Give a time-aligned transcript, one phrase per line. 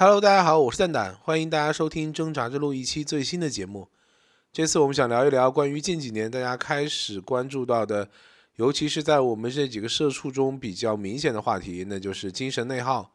[0.00, 3.88] Hello，大家好，我是蛋蛋，欢迎大家收听《挣扎之路》一期最新的节目。
[4.52, 8.08] 这次我们想聊一聊关于近几年大家开始关注到的，
[8.54, 13.12] 尤其是在我们这几个社畜中比较明显的话题，那就是精神内耗。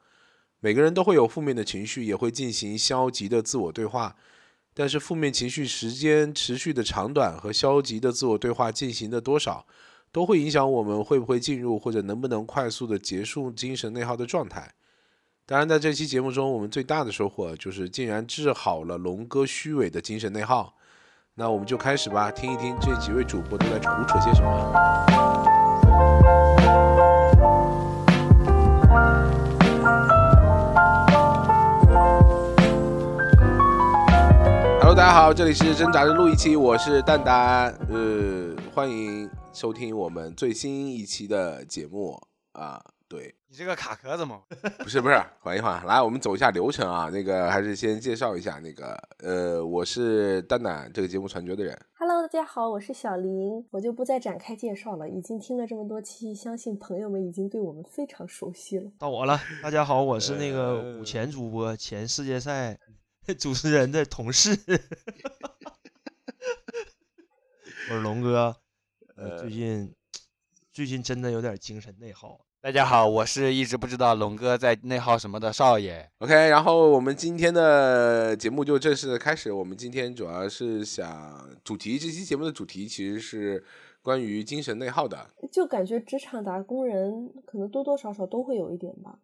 [0.60, 4.18] 每个人都会有负面的情绪，也会进行消极的自我对话。
[4.74, 9.66] 但是负面情绪时间持续的长短和消极的自我对话进行的多少，
[10.12, 14.74] 都会影响我们会不会进入或者能不能快速的结束精神内耗的状态。
[15.46, 20.74] 当然，在这期节目中，我们最大的收获就是竟然治好了龙哥虚伪的精神内耗。
[21.36, 24.74] 那我们就开始吧，听一听这几位主播都在胡扯些什么。
[34.80, 42.18] Hello，大家好，这里是挣扎的录一期，我是蛋蛋，呃，欢迎收听我们最新一期的节目
[42.54, 43.36] 啊，对。
[43.54, 44.44] 你这个卡壳怎么？
[44.82, 47.12] 不是不是，缓一缓，来，我们走一下流程啊。
[47.12, 51.80] 那个还是先介绍一下，那个呃，我是蛋蛋，这个节目传觉的人。
[52.00, 55.08] Hello，大家好，我是小林，我就不再展开介绍了。
[55.08, 58.92] 已经听了这么多期，相信朋友们已经对我们非常熟悉了。
[58.98, 62.76] 到我了，大家好，我是那个呃五前主播，前世界赛
[63.38, 64.50] 主持人的同事，
[67.92, 68.56] 我是龙哥。
[69.16, 69.94] 呃，最近
[70.72, 72.44] 最近真的有点精神内耗。
[72.64, 76.10] 大家好，我是一直不知道龙哥在内耗什么的少爷。
[76.20, 79.52] OK，然后我们今天的节目就正式的开始。
[79.52, 83.62] 我们今天主要是想主题，这期节目的主题其实是
[84.02, 85.30] 关于精神内耗的。
[85.52, 89.20] 就感觉职场打工人可能多多少少都会有一点吧。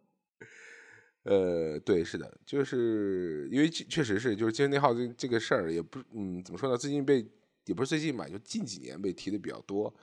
[1.24, 6.78] 呃，对，是的，就是因为确确实是，就是精神内耗这这个事儿，也不嗯，怎么说呢？
[6.78, 7.26] 最近被
[7.64, 9.96] 也不是最近吧，就近几年被提的比较多。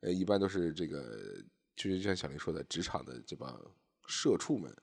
[0.00, 1.00] 呃，一般都是这个，
[1.74, 3.60] 就是像小林说的，职场的这帮
[4.06, 4.74] 社畜们，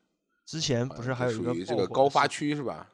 [0.45, 2.89] 之前不是还有一个像属于这个高发区是吧？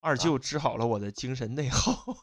[0.00, 2.14] 二舅治好了我的精神内耗。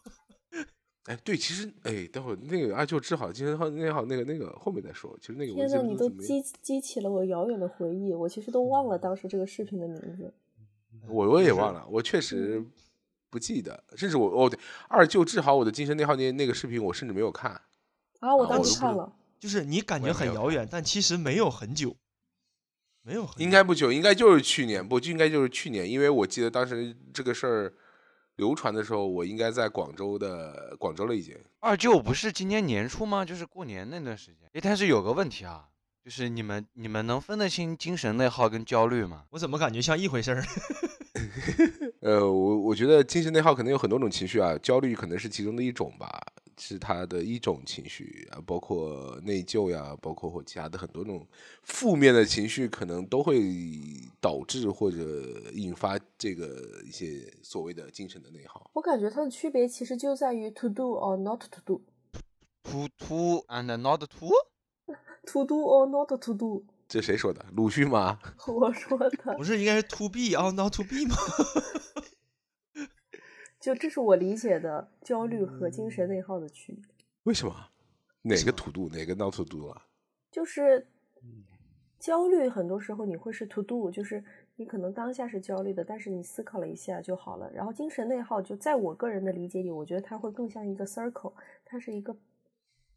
[1.05, 5.17] 哎，对，其实哎，等会儿那个二舅治好精神耗内耗那个那个后面再说。
[5.19, 10.31] 其实那个天呐，你都激激起了我遥远的回忆，我其实都忘了当时这个视频的名字。
[11.07, 12.63] 我我也忘了，我确实
[13.31, 17.59] 不记得，甚至我哦对，二舅治好我的精神内耗那那个视频，我甚至没有看。
[18.19, 21.97] 啊，我当时看了，就是你感觉很遥远，但其实没有很久，
[23.01, 27.73] 没有很久应该不久，应该就是去年，不就应该就是去年，因为我记得当时这个事儿
[28.35, 31.35] 流传的时候，我应该在广州的广州了已经。
[31.59, 33.25] 二舅不是今年年初吗？
[33.25, 34.47] 就是过年那段时间。
[34.53, 35.65] 哎，但是有个问题啊，
[36.05, 39.23] 就是你们你们能分得清精神内耗跟焦虑吗？
[39.31, 40.45] 我怎么感觉像一回事儿？
[42.01, 46.21] 呃，我我觉得精神内耗可能有很多种情绪啊，焦虑可能是其中的一种吧，
[46.63, 51.25] 是他的一种情绪啊，包括内疚呀，包括或其他的很多种
[51.63, 53.41] 负面的情绪，可能都会
[54.19, 54.97] 导致或者
[55.55, 58.69] 引发这个一些所谓的精神的内耗。
[58.73, 61.81] 我感觉它的区别其实就在于 to do or not to do。
[62.63, 67.43] to to and not to？to do or not to do，这谁说的？
[67.55, 68.19] 鲁迅吗？
[68.47, 71.15] 我说的， 不是应该是 to be or not to be 吗？
[73.61, 76.83] 就这是我理解的焦虑和精神内耗的区别。
[77.23, 77.55] 为什么？
[78.23, 78.89] 哪个土度？
[78.89, 79.85] 哪个 not to do 啊？
[80.31, 80.87] 就是
[81.99, 84.23] 焦虑，很多时候你会是 to do，就是
[84.55, 87.51] 你可能当下是焦虑的，但是你思考了一下就好了。
[87.51, 91.33] 然后精神内耗，就在我个人的理解里，我觉得它会更像一个 circle，
[91.63, 92.15] 它是一个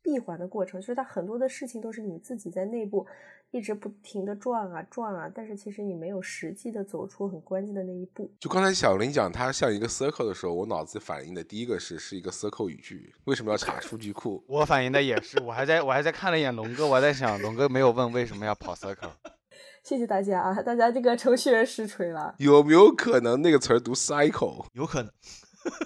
[0.04, 3.06] 闭环的过程，就是它很多的事情都是你自己在内部
[3.50, 8.30] 一直不停的转啊转啊，但是其实你没有实际的走出很关键的那一步。
[8.38, 14.44] 就刚才小林讲它像一个 circle 的时候，我脑子反应的第一个是是一个 circle 语句，为什么要查数据库？
[14.46, 19.12] 我反应的也是，我还在我还在看了一眼龙哥，我在想龙哥没有问为什么要跑 circle。
[19.82, 22.34] 谢谢大家啊，大家这个程序员实锤了。
[22.38, 24.66] 有没有可能那个词儿读 cycle？
[24.72, 25.10] 有可能。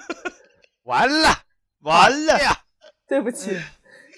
[0.85, 1.29] 完了
[1.83, 2.65] 完了哎呀！
[3.07, 3.57] 对不起，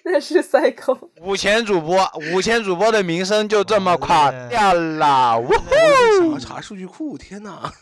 [0.05, 1.11] 那是 cycle。
[1.21, 5.51] 五千主播，五千主播的名声就这么垮掉了，呜
[6.19, 7.73] 想要查数据库，天哪！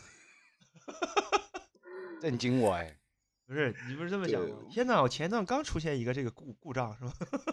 [2.21, 2.97] 震惊我哎！
[3.47, 4.59] 不是你不是这么想对吗？
[4.71, 7.13] 天呐，我前段刚出现一个这个故故障是吧？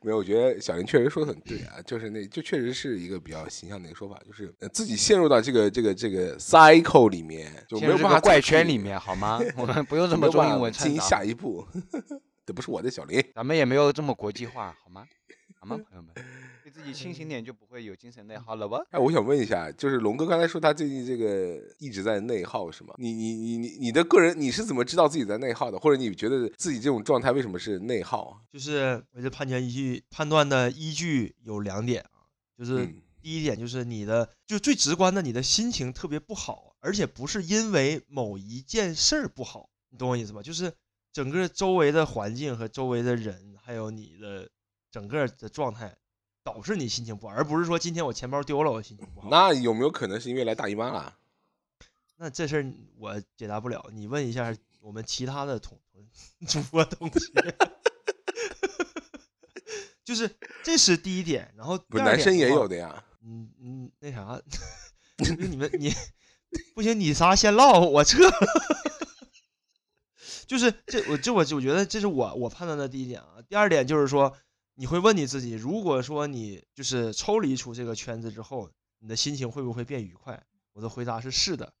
[0.00, 9.40] 没有，我觉得小林确实说的很对啊，就是那就确实是一个比较形象的一个说法，就是呃自己陷入到这个这个这个 cycle 里面，就没陷入这有办法怪圈里，面好吗？
[9.56, 11.66] 我们不用这么中英文进行下，一步。
[12.48, 15.06] 这不是我的小林，咱们也没有这么国际化好吗？
[15.60, 16.14] 好吗，朋友们？
[16.64, 18.78] 对自己清醒点，就不会有精神内耗了吧？
[18.90, 22.94] 哎，我想问一下，就是龙哥刚才说他最近这个一直在内耗，是吗？
[22.96, 25.78] 你你你你你的个人你是怎么知道自己在内耗的？
[25.78, 28.40] 或者你觉得自己这种状态为什么是内耗？
[28.50, 32.24] 就是我这判决依据判断的依据有两点啊，
[32.56, 40.40] 就是嗯第一点就是你的，就最直观的，你的心情特别不好，而且不是因为某一件事儿不好，你懂我意思吧？
[40.40, 40.72] 就是
[41.12, 44.48] 整个周围的环境和周围的人，还有你的
[44.90, 45.96] 整个的状态，
[46.42, 49.28] 导致你心情不好，而不是说今天我钱包丢了，我心情不好。
[49.30, 51.16] 那有没有可能是因为来大姨妈了？
[52.16, 55.78] 那这事儿我解答不了，你问一下我们其他的同
[56.48, 57.18] 主播同学。
[60.04, 60.30] 就是
[60.62, 63.04] 这是第一点，然后不男生也有的呀。
[63.22, 64.40] 嗯嗯，那啥，
[65.38, 65.92] 你们你
[66.74, 68.18] 不行，你仨先唠，我撤。
[70.48, 73.34] 就是这，我这我就觉得这是我我判断的第一点啊。
[73.46, 74.34] 第二点就是说，
[74.74, 80.42] 你会问你自己，如果说你就是抽离出这个圈子之后，你的心情会不会变愉快？
[80.72, 81.74] 我的回答是是的。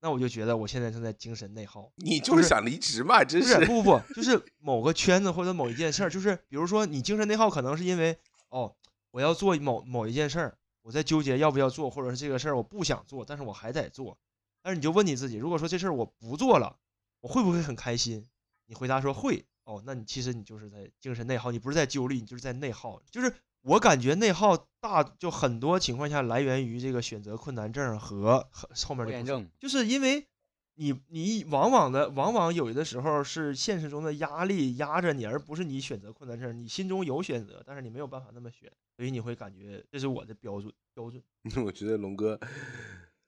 [0.00, 1.90] 那我就觉得我现在正在精神内耗。
[1.96, 3.24] 你就是想离职嘛？
[3.24, 8.16] 真是不不不，就是某个圈子或者某一件事儿，就是比如说你精神内耗，可能是因为
[8.50, 8.74] 哦，
[9.10, 14.16] 我要做某某一件事儿，我在纠结要不要做，或者是这个事儿我不想做，但是我还得做。
[14.60, 16.76] 但是你就问你自己，如果说这事儿我不做了，
[17.22, 18.28] 我会不会很开心？
[18.66, 19.46] 你回答说会。
[19.64, 23.32] 哦，那你其实你就是在精神内耗，你不是在焦虑，你就是在内耗，就是。
[23.64, 28.44] 我感觉内耗大，就很多情况下来源于这个选择困难症和
[28.84, 30.26] 后面的症，就是因为
[30.74, 36.58] 你你往往的往往有的时候是现实中的压力压着你，而不是你选择困难症。
[36.58, 41.22] 你心中有选择，但是你没有办法那么选，所以你会感觉这是我的标准标准。
[41.64, 42.40] 我觉得龙哥，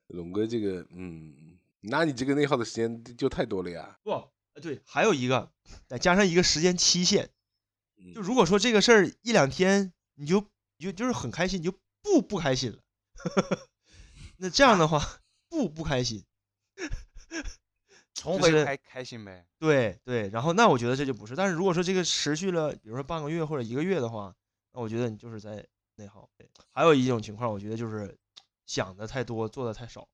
[0.08, 1.56] 龙哥这个，嗯，
[1.88, 3.98] 那你这个内耗的时间就太多了呀。
[4.02, 5.50] 不，对，还有一个
[5.86, 7.30] 再加上一个时间期限，
[8.14, 9.92] 就如果说这个事儿一两天。
[10.16, 10.40] 你就
[10.76, 12.78] 你就就是很开心，你就不不开心了。
[14.38, 16.24] 那这样的话，不不开心，
[18.14, 19.44] 重回开开心呗。
[19.58, 21.34] 对对，然后那我觉得这就不是。
[21.34, 24.32] 但是如果说这个持续了，比如说半个月或者一个月的话，
[24.72, 25.66] 那我觉得你就是在
[25.96, 26.30] 内耗。
[26.70, 28.16] 还有一种情况，我觉得就是
[28.64, 30.08] 想的太多，做的太少。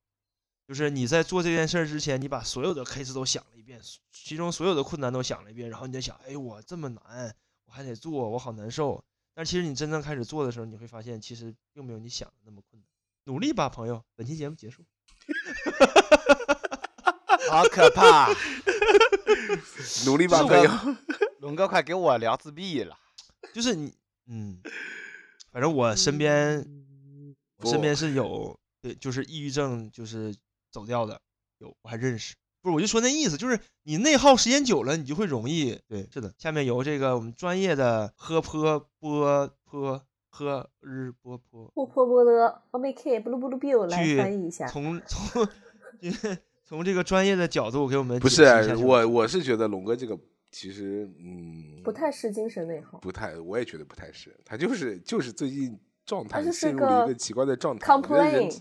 [0.70, 3.81] 就是你在做这件事儿之前，你把所有的 case 都想了一遍，
[4.12, 7.34] 其中所有的困难都想了一遍，然后你在想，哎，我这么难，
[7.64, 9.05] 我还得做，我好难受。
[9.34, 12.88] 但其实你真正开始做的时候，你会发现其实并没有你想的那么困难。
[13.25, 14.00] 努力吧，朋友！
[14.14, 14.84] 本期节目结束。
[17.50, 18.32] 好可怕！
[20.06, 20.70] 努力吧，朋友！
[21.40, 22.96] 龙哥，快给我聊自闭了。
[23.52, 23.93] 就是你，
[24.26, 24.61] 嗯，
[25.50, 26.64] 反正我身边，
[27.56, 30.32] 我身边是有，对，就是抑郁症，就是
[30.70, 31.20] 走掉的，
[31.58, 32.34] 有，我还认识。
[32.62, 36.32] 不是，我就说那意思，就是你内耗时间久了，你就会容易对，是的。
[36.37, 44.67] 下面由这个我们专业的喝坡波坡喝日波坡波坡波的 o m k blue blue biu 来翻译一下。
[44.69, 45.49] 从从
[46.64, 48.44] 从这个专业的角度给我们不是
[48.76, 50.19] 我我是觉得龙哥这个
[50.52, 57.87] 其实嗯不太是精神内耗，不太，我也觉得不太是，他就是就是最近状态陷入了一个奇怪的状态。
[57.87, 58.55] complain，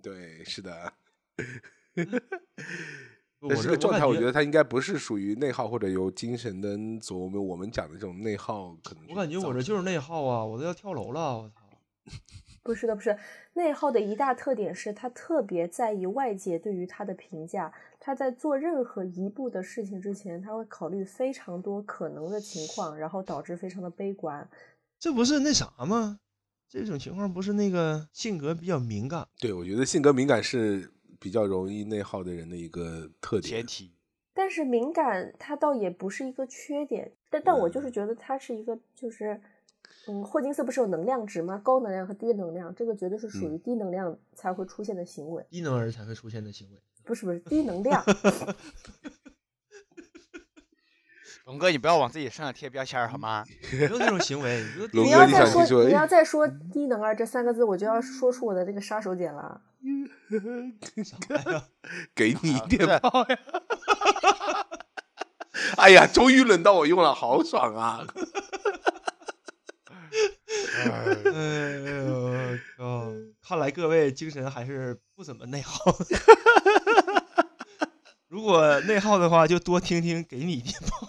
[0.00, 0.92] 对，是的。
[3.48, 6.78] 但是这个状态，我觉得他应该不是属于内耗或者有精神的，
[7.12, 11.54] 我们我们讲的这种内耗，可能我感觉我这就是内耗啊，我都要跳楼了，我操！
[12.62, 13.18] 不是的，不是
[13.54, 24.48] 内耗的一大特点是他特别在意外界对于他的评价，他在做任何一步的事情之前，他会考虑非常多可能的情况，然后导致非常的悲观。
[25.00, 26.20] 这不是那啥吗？
[26.68, 29.26] 这种情况不是那个性格比较敏感？
[29.40, 30.92] 对，我觉得性格敏感是。
[31.22, 33.64] 比较容易内耗的人的一个特点，
[34.34, 39.40] 但是敏感它倒也不是一个缺点，但但我就是觉得它是一个，就是
[40.08, 41.60] 嗯，霍金斯不是有能量值吗？
[41.62, 48.04] 高能量和低能量，这个绝对是属于低能量才会出现的行为，低能儿才会出现的行为，不是不是低能量。
[51.46, 53.44] 龙哥，你不要往自己身上贴标签好吗？
[53.78, 54.64] 没有那种行为。
[54.92, 59.60] 你要再说你要再说低能儿这三个字，我就要说出我的这个杀手锏了。
[62.14, 63.38] 给你电炮呀！
[65.76, 68.06] 哎呀，终于轮到我用了，好爽啊！
[70.76, 70.84] 哎
[72.04, 72.32] 呦，
[72.76, 73.10] 靠！
[73.42, 75.84] 看来各位精神还是不怎么内耗。
[78.28, 81.06] 如果内耗的话，就多听听给你电炮。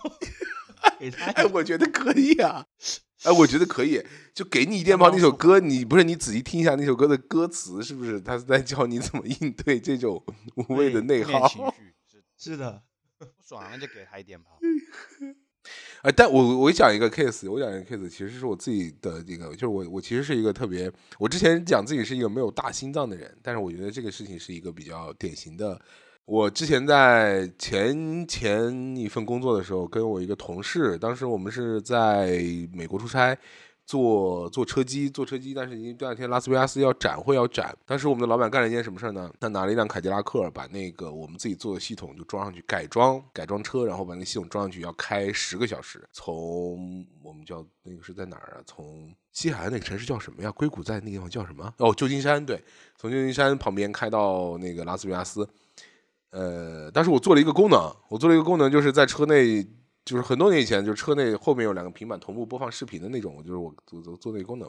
[1.00, 2.66] 给他，哎，我觉得可以啊。
[3.24, 4.04] 哎，我觉得可以，
[4.34, 8.20] 就给你一电炮那首歌，你不是你仔细听一下那首歌的歌词，是不是？
[8.20, 10.24] 他是在教你怎么应对这种
[10.56, 11.48] 无谓的内耗。
[11.48, 12.84] 情绪 是的，
[13.18, 14.60] 不爽了就给他一电炮。
[16.02, 25.82] 哎，但我我讲一个 case，我讲一个 case，其实是我自己的这个，就是我我其实是一个特别，我之前讲自己是一个没有大心脏的人，但是我觉得这个事情是一个比较典型的。
[26.26, 32.40] 我之前在前前一份工作的时候，跟我一个同事，当时我们是在
[32.72, 33.38] 美国出差，
[33.86, 39.30] 做做车机，做车机，但是因为第二天拉斯维加斯要展会要展，当时我们的老板干了一件什么事儿呢？
[39.38, 48.64] 他拿了一辆凯迪拉克，把那个我们自己做的系统就装上去，改装改装车，然后把那个系统装上去，要开十个小时，从我们叫那个是在哪儿啊？
[48.66, 50.50] 从西海岸那个城市叫什么呀？
[50.52, 51.74] 硅谷在那个地方叫什么？
[51.80, 52.64] 哦，旧金山，对，
[52.98, 55.46] 从旧金山旁边开到那个拉斯维加斯。
[56.34, 59.64] 呃，但是我做了一个功能，我做了一个功能，就是在车内，
[60.04, 64.68] 就是很多年以前，就是车内后面有两个平板同步播放视频的那种，就是我做做做那个功能。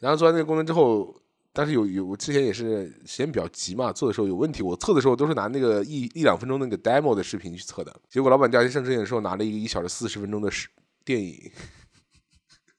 [0.00, 1.14] 然后做完那个功能之后，
[1.52, 10.68] 但是有有我之前也是时间比较急嘛，做的时候有问题，我测的时候都是拿那个一一两分钟那个 demo 的视频去测的，结果老板第二天上车演的时候拿了一个一小时四十分钟的视
[11.04, 11.52] 电影，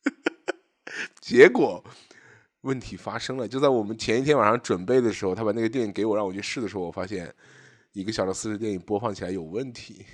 [1.22, 1.82] 结果
[2.64, 7.34] 问题发生了，就在我们前一天晚上准备的时候，他把那个电影给我让我去试的时候，我发现。
[7.94, 10.06] 一个小时四十电影播放起来有问题，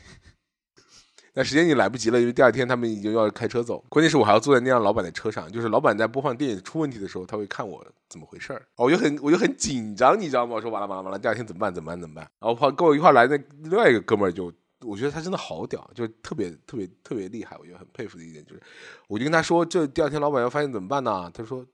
[1.34, 3.84] 那时间已经来不及了，因为第二天他们已经要开车走。
[3.88, 8.68] 关键是我还要坐在那辆老板的车上，就是老板在播放电影出问题的时候，他会看我怎么回事儿。
[8.76, 10.56] 哦，我就很我就很紧张，你知道吗？
[10.56, 11.74] 我说完了完了完了，第二天怎么办？
[11.74, 12.02] 怎么办？
[12.02, 12.30] 怎么办？
[12.40, 17.56] 然后跑跟我一块来的另外一个哥们儿就，我觉得他真的好屌，就特别特别特别厉害。
[17.58, 18.62] 我觉得很佩服的一点就是，
[19.08, 21.32] 我就跟他说，这第二天老板要发现怎么办呢？
[21.34, 21.66] 他说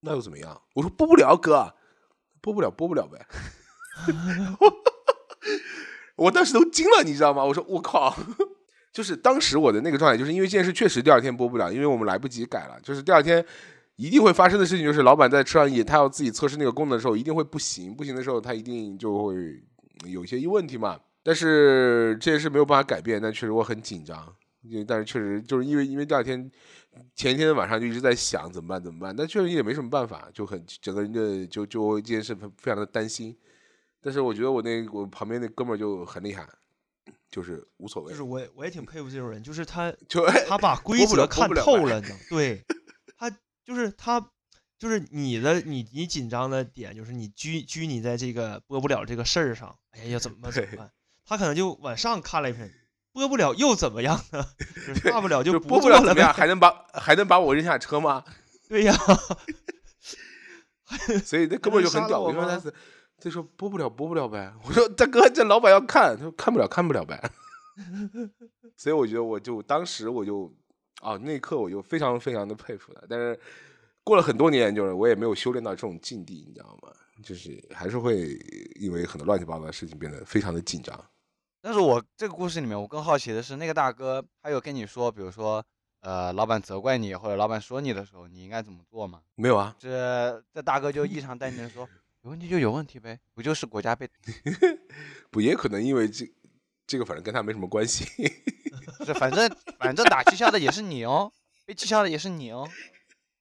[0.00, 0.60] 那又怎么样？
[0.74, 1.72] 我说播不了，哥，
[2.40, 3.24] 播不了，播不了呗。
[6.16, 7.44] 我当时都惊了，你知道吗？
[7.44, 8.16] 我说我靠，
[8.92, 12.78] 就是当时我的那个状态，就是因为这件事确实第二天播不了，因为我们来不及改了。
[12.82, 13.44] 就是第二天
[13.96, 19.34] 一定会发生的事情，就是老板在车上也他要自己测试那个功能的时候，一定会不行，不行的时候他一定就会
[20.06, 20.98] 有一些问题嘛。
[21.22, 26.50] 但是这件事没有办法改变，但确实我很紧张，因为但是确实就是因为因为第二天
[27.16, 33.34] 前一天晚上就一直在想怎么办怎么办，但确实也没什么办法，就很整个人的就就这件事非常的担心。
[34.04, 36.46] 但是我觉得我那我旁边那哥们儿就很厉害，
[37.30, 38.10] 就是无所谓。
[38.10, 42.62] 就是我我也挺佩服这种人，就是他 就他把规则看透了， 对，
[43.16, 43.30] 他
[43.64, 44.30] 就是他
[44.78, 50.90] 就是你的你你紧张的点就是你拘拘泥在这个播不了这个事儿上，哎呀怎么怎么办？
[51.24, 52.70] 他可能就往上看了一遍，
[53.12, 54.44] 播不了又怎么样呢？
[55.02, 56.30] 大不了就播不了怎么样？
[56.34, 58.22] 还能把还能把我扔下车吗？
[58.68, 58.94] 对呀，
[61.24, 62.72] 所以那哥们儿就很屌，我说他是。
[63.24, 64.52] 他说播不了，播不了呗。
[64.64, 67.18] 我说 大哥，这老板要看，他说看不了，看不了呗。
[68.76, 70.52] 所以我觉得，我就当时我就
[71.00, 73.00] 啊，那一刻我就非常非常的佩服他。
[73.08, 73.38] 但是
[74.04, 76.92] 过了很多年，就是我也没有修炼到这种境地，你知道吗？
[77.22, 78.38] 就是还是会
[78.78, 81.02] 因为很多乱七八糟的事情变得非常的紧张。
[81.62, 85.64] 但是我这个故事里面，我更好奇的是，那个大哥他有跟你说，比如说
[86.00, 89.22] 呃，老板责怪你或者老板说你的时候，你应该怎么做吗？
[89.36, 91.88] 没有啊，这这大哥就异常淡定的说。
[92.24, 94.08] 有问题就有问题呗，不就是国家被？
[95.30, 96.26] 不也可能因为这
[96.86, 98.06] 这个，反正跟他没什么关系。
[99.04, 101.30] 是，反正反正打绩效的也是你哦，
[101.66, 102.66] 被绩效的也是你哦。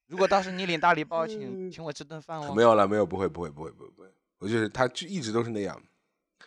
[0.07, 2.53] 如果当时你领大礼包，请请我吃顿饭哦。
[2.53, 4.07] 没有了，没有，不会，不会，不会，不会，不会。
[4.37, 5.81] 我就是他，就一直都是那样，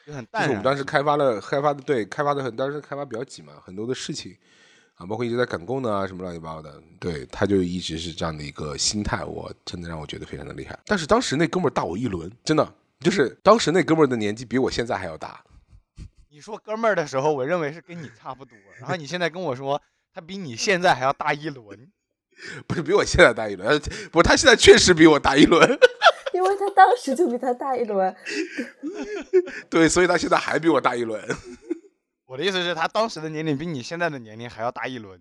[0.05, 0.43] 就很淡。
[0.43, 4.37] 就是我们当时开发了，开发的对，开发的很，当时开发比较急嘛，很多的事情。
[4.96, 10.78] 啊，包括一直在赶工呢啊，什么乱七八糟的，对，他就一直是这样的一个心态，我真的让我觉得非常的厉害。
[10.86, 15.44] 但是当时那哥们儿大我一轮，真的，就是当时那哥们儿的年纪比我现在还要大。
[16.30, 19.80] 你说哥们儿的时候，我认为是跟你差不多，然后你现在跟我说
[20.14, 21.90] 他比你现在还要大一轮，
[22.66, 23.78] 不是比我现在大一轮，
[24.10, 25.78] 不是他现在确实比我大一轮，
[26.32, 28.16] 因为他当时就比他大一轮，
[29.68, 31.22] 对，所以他现在还比我大一轮。
[32.26, 35.21] 我的意思是，他当时的年龄比你现在的年龄还要大一轮。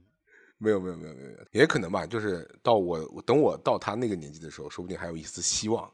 [0.57, 2.05] 没有，没有，没有，没有，也可能吧。
[2.05, 5.91] 就是到我等我到他那个年纪的时候，说不定还有一丝希望。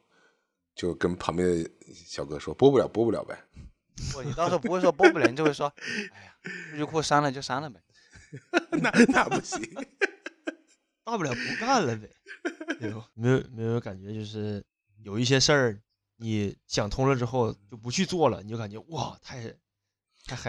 [0.74, 3.38] 就跟旁边的小哥说：“播不了，播不了呗。”
[4.14, 5.68] 不，你到时候不会说播不了，你就会说
[6.14, 6.34] ：“哎呀，
[6.72, 7.82] 数据库删了就删了呗。
[8.82, 9.60] ”那那不行，
[11.04, 12.10] 大不了不干了呗。
[13.14, 14.64] 没有没有感觉，就是
[15.04, 15.82] 有一些事儿
[16.16, 19.54] 你想通了之后就不去做了，你就感觉哇，太。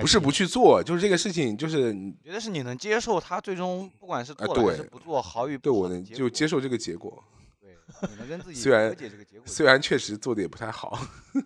[0.00, 7.22] 不是不去做，就是这个事情，就是觉得是你能接受他最终不管是做还是不做，好与对我能就接受这个结果。
[7.60, 7.76] 对，
[8.08, 10.98] 你能跟自己虽然解这个结果，虽然确实做的也不太好。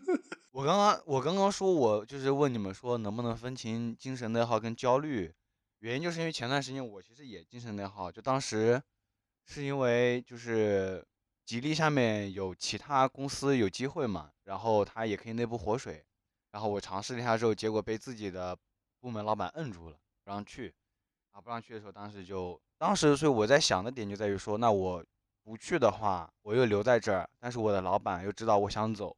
[0.52, 5.30] 我刚刚我刚刚说，我就是问你们说能不能分清精神内耗跟焦虑，
[5.80, 8.80] 原因就是因为前段时间我其实也精神内耗，就当时
[9.44, 11.04] 是因为就是
[11.44, 16.02] 吉利下面有其他公司有机会嘛，然后他也可以内部活水。
[16.56, 18.56] 然后我尝试了一下之后，结果被自己的
[18.98, 20.75] 部门老板摁住了，不让去。
[21.32, 25.04] 啊，不让去的时候，当时就，当时所以我在想的点就在于说，那我
[25.44, 29.14] 不去的话，我又留在这儿，但是我的老板又知道我想走，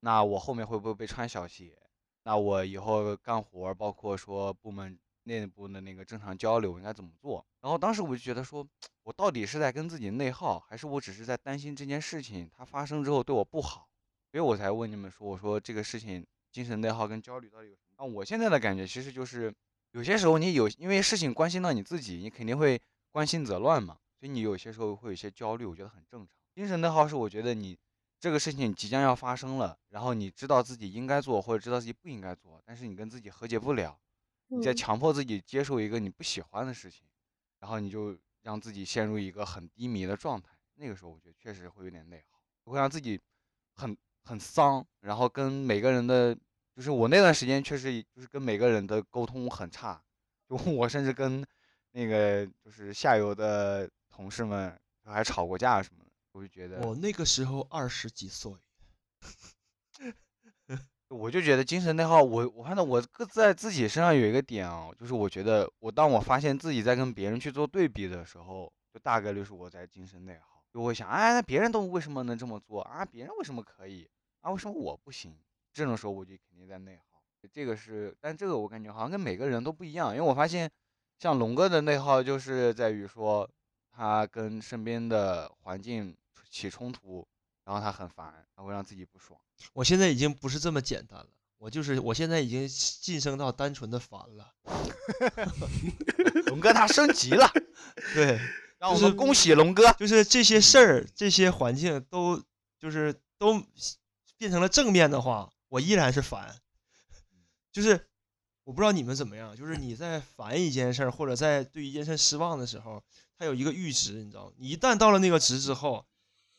[0.00, 1.74] 那我后面会不会被穿小鞋？
[2.24, 7.42] 那我以后干活，包括说部门内部的那个正常交流应该怎么做。
[7.62, 8.62] 然后当时我就觉得说，
[9.02, 13.88] 我到底是在跟自己内耗，还是我只是在担心这件事情它发生之后对我不好，
[14.30, 17.94] 所以我才问你们说，我说这个事情精神内耗跟焦虑到底有什么？
[17.98, 19.52] 那，我现在的感觉其实就是
[19.92, 22.80] 有些时候你有因为事情关心到你自己，你肯定会
[23.10, 26.36] 关心则乱嘛，所以你有些时候会有些焦虑，我觉得很正常。
[26.54, 27.76] 精神内耗是我觉得你。
[28.22, 33.98] 这个事情即将要发生了，然后你知道自己应该做或者知道自己不应该做，但是你跟自己和解不了，
[34.46, 37.04] 你在强迫自己接受一个你不喜欢的事情，
[37.58, 40.56] 然后你就让自己陷入一个很低迷的状态。
[40.76, 42.40] 那个时候我觉得确实会有点内耗，
[42.70, 43.20] 会让自己
[43.74, 46.34] 很很丧，然后跟每个人的，
[46.76, 50.02] 就是我那段时间确实就是跟每个人的沟通很差，
[50.48, 51.44] 就我甚至跟
[51.92, 56.10] 那个就是下游的同事们还吵过架什么的。
[56.32, 58.50] 我就觉得，我那个时候二十几岁，
[61.08, 62.22] 我就觉得精神内耗。
[62.22, 70.51] 我我看到我各在自己身上有一个点啊，就是我觉得我当我发现自己在跟别人去做对比的时候，就大概率是我在精神内耗。
[70.72, 73.04] 就会想，哎，那别人都为什么能这么做啊？
[73.04, 74.08] 别人为什么可以
[74.40, 74.50] 啊？
[74.50, 75.36] 为什么我不行？
[75.72, 77.22] 这种时候我就肯定在内耗。
[77.52, 80.70] 这个是，但这个我感觉好像跟每个人都不一样，因为我发现，
[81.18, 83.48] 像龙哥的内耗就是在于说，
[83.90, 86.16] 他跟身边的环境。
[86.50, 87.26] 起冲突，
[87.64, 89.40] 然后他很烦，他会让自己不爽。
[89.72, 91.26] 我现在已经不是这么简单了，
[91.56, 94.52] 我就是我现在已经晋升到单纯的烦了。
[96.48, 97.50] 龙哥他升级了，
[98.12, 98.38] 对，
[98.82, 99.92] 让我们恭喜龙哥。
[99.92, 102.42] 就是这些事儿、这些环境都
[102.80, 103.62] 就是都
[104.36, 106.60] 变成了正面的话，我依然是烦。
[107.70, 108.08] 就是
[108.64, 113.00] 我不知道你们怎么样，就是你在烦一件事儿或者在对一件事失望的时候，
[113.38, 114.52] 它有一个阈值，你知道吗？
[114.56, 116.04] 你一旦到了那个值之后。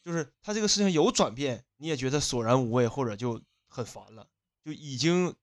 [0.05, 4.27] 就是它这个事情有转变，你也觉得索然无味，或者就很烦了，
[4.61, 5.33] 就已经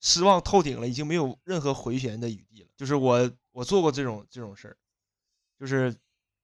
[0.00, 2.70] 失望透顶了，已经没有任何回旋的余地了。
[2.74, 4.76] 就是我我做过这种这种事儿，
[5.60, 5.94] 就是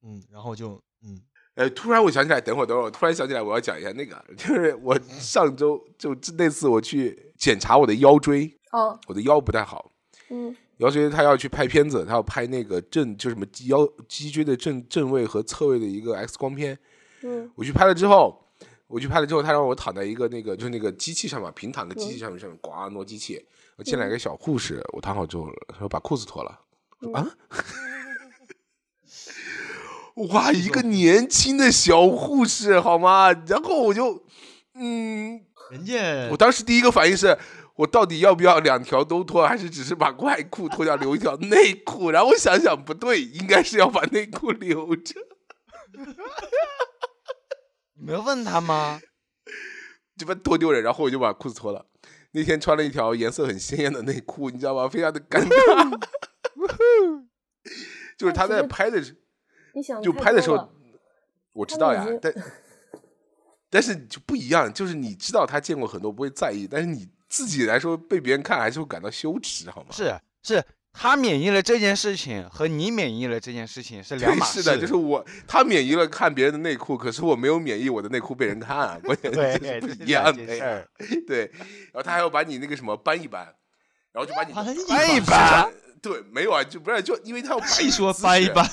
[0.05, 1.19] 嗯，然后就嗯，
[1.55, 9.93] 呃，突然我想起来，等会儿等会儿，我突然想起来，我要讲一下那个，就是我上周就那次我去检查我的腰椎，哦，我的腰不太好，
[10.29, 16.79] 嗯，腰椎他要去拍片子，他要拍那个正就什么腰脊椎的正正位和侧位的一个 X 光片。
[17.23, 18.39] 嗯我去拍了之后，
[18.87, 23.43] 我去拍了之后，他让我躺在一个那个就是那个机器上面，平躺的机器上面上面呱挪机器。
[23.77, 26.61] 我进来一个小护士，我躺好之后，他说把裤子脱了。
[27.13, 27.27] 啊！
[30.15, 33.33] 哇，一个年轻的小护士好吗？
[33.47, 34.25] 然后我就，
[34.75, 37.37] 嗯，人家，我当时第一个反应是
[37.75, 42.13] 我到底要不要两条都脱，还是只是把外裤脱掉留一条内裤？
[42.13, 45.15] 然后我想想不对，应该是要把内裤留着。
[47.95, 49.01] 没有问他吗？
[50.17, 50.81] 这不多丢人！
[50.83, 51.87] 然后我就把裤子脱了。
[52.33, 54.89] 那天穿了一条颜色很鲜艳的内裤，你知道吗？
[54.89, 56.01] 非常的尴尬。
[58.17, 59.03] 就是他在拍的
[59.83, 60.69] 时，就拍的时候，
[61.53, 62.33] 我知道呀，但
[63.71, 69.89] 但是就不一样，就是你知道他见过很多，不会在意，但是你自己来说被别人看还是会感到羞耻，好吗？
[69.91, 70.65] 是是。
[70.97, 74.63] 他免疫了这件事情和你免疫了这件事情是 两码事。
[74.63, 80.89] 是的，就是我他免疫了看别人的内裤，可是我没有免疫我的内裤被人看，关键是不一样的事儿。
[81.27, 83.53] 对，然后他还要把你那个什么搬一搬，
[84.13, 84.53] 然后就把你
[84.89, 85.69] 搬一搬。
[86.01, 88.65] 对，没有啊，就不是就因为他要细 说搬一搬，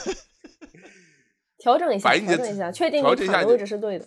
[1.57, 4.05] 调整一下，调整一下，确定你躺的位置是对的。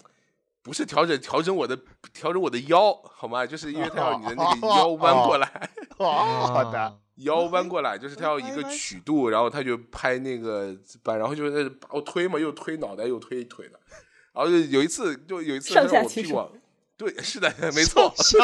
[0.63, 1.79] 不是调整调整我的
[2.13, 3.45] 调整我的腰好吗？
[3.47, 5.71] 就是因为他要你的那个腰弯过来。
[5.99, 6.99] 好的。
[7.19, 13.79] 腰弯过来，就是他要一个曲度，然后他就拍那个板，然后就是把我推嘛，又推脑袋，又推腿的。
[14.33, 16.51] 然后就有一次，就有一次让我屁股，
[16.97, 18.41] 对，是的，没错， 上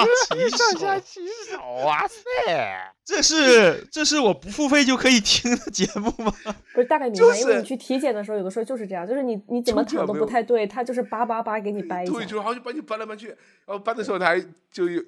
[0.78, 6.34] 下其手，哇塞，这是这是我不付费就可以听的节目吗？
[6.74, 13.36] 不是，大概明白，因为你去体检的时候，有的时候就是这样，就是你你怎么躺都不太对，他就是叭叭叭给你掰一下，对，就好像把你搬来搬去，然
[13.68, 15.02] 后搬的时候他还就有。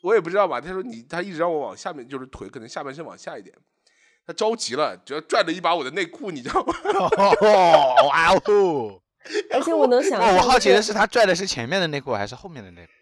[0.00, 3.52] 我也不知道吧，他说你，他一直让我往下面，就是腿可能下半身往下一点，
[4.24, 6.72] 他着急了，主要拽了一把我的内裤，你知道吗？
[8.06, 9.02] 哇哦！
[9.52, 12.92] 而且我能想，我好奇的是，他拽的是前面的内裤还是后面的内裤？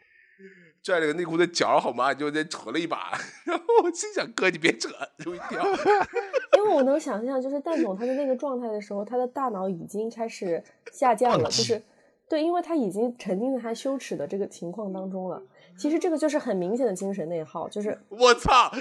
[0.82, 2.14] 拽了个内裤的角，好吗？
[2.14, 3.10] 就在扯了一把，
[3.44, 5.60] 然后我心想，哥你别扯，容易掉。
[6.56, 11.82] 因为我能想象，就是蛋总他的那个状态的时候，他的大脑已经开始下降了，就是
[12.28, 15.42] 对，因为他已经沉浸在他羞耻的这个情况当中了。
[15.76, 18.72] 其实这个就是很明显的精神内耗，就是我操，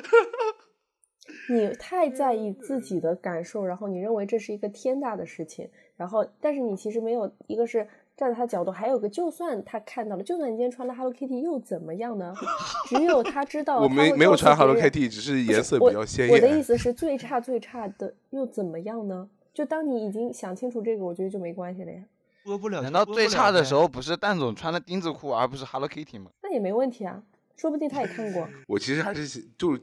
[1.50, 12.34] 你太在意自己的感受，然后你认为这是一个天大的事情，然后但是你其实没有一个是站在他角度，还有个，就算他看到了，就算你今天穿了 Hello Kitty 又怎么样呢？
[12.88, 16.36] 只有他知道， 我没没有穿 Hello Kitty，只是颜色比较鲜艳。
[16.36, 19.30] 我的意思是最差最差的又怎么样呢？
[19.54, 22.04] 就当你已经想清楚这个，我觉得就没关系了呀。
[22.44, 22.82] 播不了。
[22.82, 26.30] 难道最差的时候不是蛋总穿的丁字裤，而不是 Hello Kitty 吗？
[26.44, 27.24] 那也没问题啊，
[27.58, 28.48] 说不定他也看过。
[28.68, 29.82] 我其实还是就是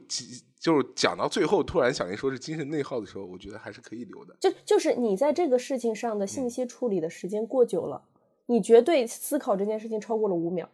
[0.59, 4.35] 就是讲到最后，突然想一说是精神内耗的时候，我觉得还是可以留的。
[4.39, 8.03] 就就是你在这个事情上的信息处理的时间过久了。
[8.47, 10.67] 你绝对思考这件事情超过了五秒，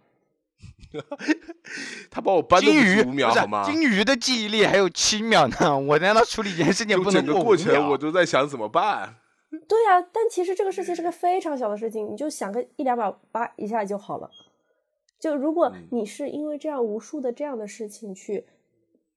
[2.09, 3.63] 他把我搬金鱼五秒好吗？
[3.63, 9.17] 金鱼的记忆力还有七秒呢，我难道处理一件事情不能过过程我都在想怎么办？
[9.67, 14.27] 对呀，但其实这个事情是个非常小的事情，你就想个一两秒，叭一下就好了。
[15.19, 18.45] 就如果你是因为这样无数的这样的事情去，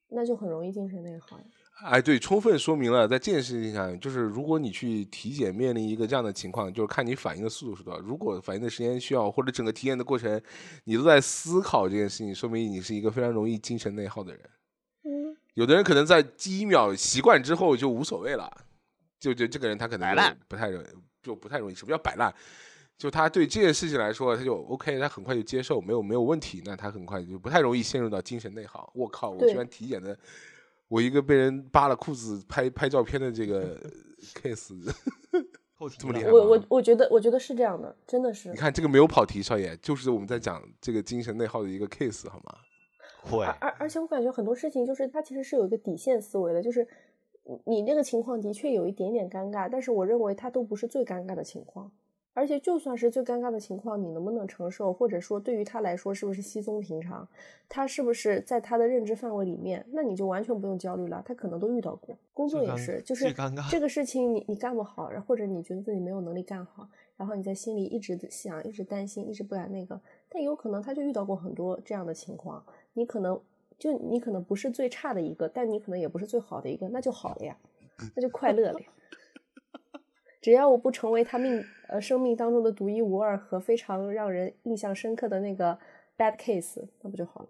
[0.08, 1.44] 那就很容易精神内耗呀。
[1.84, 7.98] 哎，对，充分说明了在这件事情上，就是如果你去体检面临一个这样的情况，就是看你反应的速度是多少。
[7.98, 10.40] 如果反应的时间需要，或者整个体检的过程
[10.84, 14.42] 你都在思考这件事情，说明你是一个非常容易精神内耗的人。
[15.04, 18.48] 嗯，有的人可能在第一秒习惯之后就无所谓了，
[19.18, 20.86] 就就这个人他可能不太容易，
[21.20, 21.74] 就不太容易。
[21.74, 22.32] 什么叫摆烂？
[23.02, 28.92] 就他对这件事情来说，他就 OK，他很快就接受，没有没有问题，那他很快就不太容易陷入到精神内耗。
[28.94, 30.16] 我靠，我居然体检的。
[30.86, 33.76] 我一个被人扒了裤子拍拍照片的这个
[34.40, 34.72] case，
[35.98, 38.50] 这么厉害我我我觉得我觉得是这样的，真的是。
[38.50, 42.54] 你看这个没有跑题，少爷，就是我们在讲这个精神内耗的一个 case，好吗？
[43.24, 43.44] 会。
[43.44, 46.86] 而而且我感觉很多事情就是他其实是有一个底线思维的，就是
[47.64, 51.90] 你那个情况的确有一点点尴尬，但是我认为他都不是最尴尬的情况。
[52.34, 57.28] 而且就算是最尴尬的情况，你能不能承受，或者说对于他来说是不是稀松平常，
[57.68, 61.22] 他是不是在他的认知范围里面，那你就完全不用焦虑了。
[61.26, 63.34] 他可能都遇到过，工作也是，就是
[63.70, 72.64] 这个事情你你干不好，或者你觉得自己没有能力干好，然后你在心里一直想，一直担心，一直不敢那个，但有可能他就遇到过很多这样的情况，
[72.94, 73.38] 你可能
[73.78, 77.56] 就你可能不是最差的一个，但你可能也不是最好的一个，那就好了呀，
[78.16, 78.86] 那就快乐了呀。
[80.42, 85.78] 只要我不成为他命呃生命当中的独一无二和非常让人印象深刻的那个
[86.18, 87.48] bad case，那不就好了？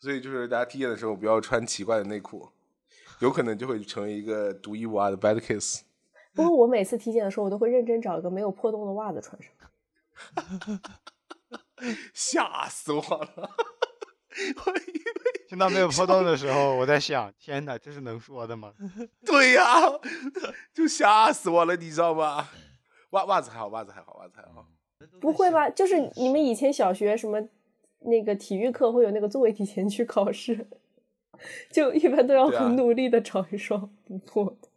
[0.00, 2.48] 所以就是大家体检的时候不要穿奇怪的内裤，
[3.20, 5.82] 有可能就会成为一个独一无二的 bad case。
[6.34, 10.80] 不过我每次体检的时候，我都会认真找一个没有破洞的袜子穿上。
[12.14, 13.50] 吓死我了！
[14.66, 18.72] 我以为听到没有破洞的时候，我在想：天哪，这是能说的吗？
[19.24, 19.64] 对呀，
[20.74, 22.48] 就吓死我了，你知道吗？
[23.10, 24.66] 袜袜子还好，袜子还好，袜子还好。
[25.20, 25.70] 不会吧？
[25.70, 27.40] 就是你们以前小学什么
[28.00, 30.66] 那个体育课会有那个座位体前去考试，
[31.70, 34.68] 就一般都要很努力的找一双不破的。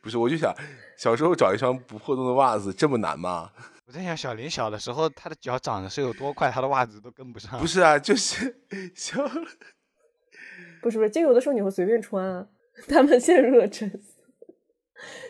[0.00, 0.54] 不是，我就想
[0.96, 3.50] 小时候找一双不破洞的袜子这么难吗？
[3.86, 7.58] 我在想，小林小的时候，他的脚长得是有多快，他的袜子都跟不上。
[7.60, 8.60] 不是啊，就是
[8.96, 9.24] 小，
[10.82, 12.48] 不是不是，就有的时候你会随便穿啊。
[12.88, 14.16] 他们陷入了沉思。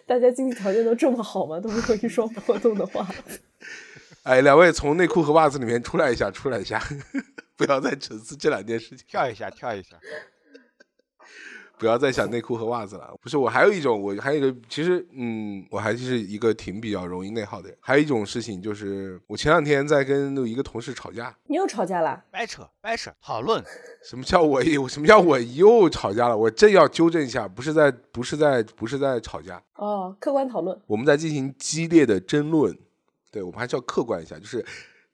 [0.07, 1.61] 大家经济条件都这么好吗？
[1.61, 3.41] 都没有一双破洞的袜子。
[4.23, 6.83] 哎，两位从内裤和袜子里面出来一下，出来一下，
[7.57, 9.07] 不要再沉思这两件事情。
[9.07, 9.97] 跳一下，跳一下。
[11.79, 13.15] 不要再想内裤和袜子了。
[13.21, 17.79] 不是，我还有一种，我还有一个，其实，嗯，我还是一个挺比较容易内耗的人。
[17.81, 21.37] 还有一种事情就是，我前两天在跟一个同事吵架。
[21.47, 22.23] 你又吵架了？
[22.31, 23.63] 掰扯，掰扯，讨论。
[24.03, 24.89] 什么叫我又？
[24.89, 26.37] 什么叫我又吵架了？
[26.37, 29.63] 我正要纠正一下，不是在，不是在，不是在吵架。
[29.75, 30.79] 哦，客观讨论。
[30.87, 32.77] 我们在进行激烈的争论。
[33.31, 34.65] 对，我们还是要客观一下，就是。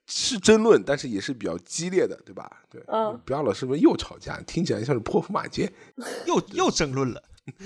[0.07, 2.63] 是争论，但是也是比较激烈的，对吧？
[2.69, 5.73] 对，嗯，不要老是不是又吵架，听起来像是泼妇骂街，
[6.27, 7.23] 又又争论了。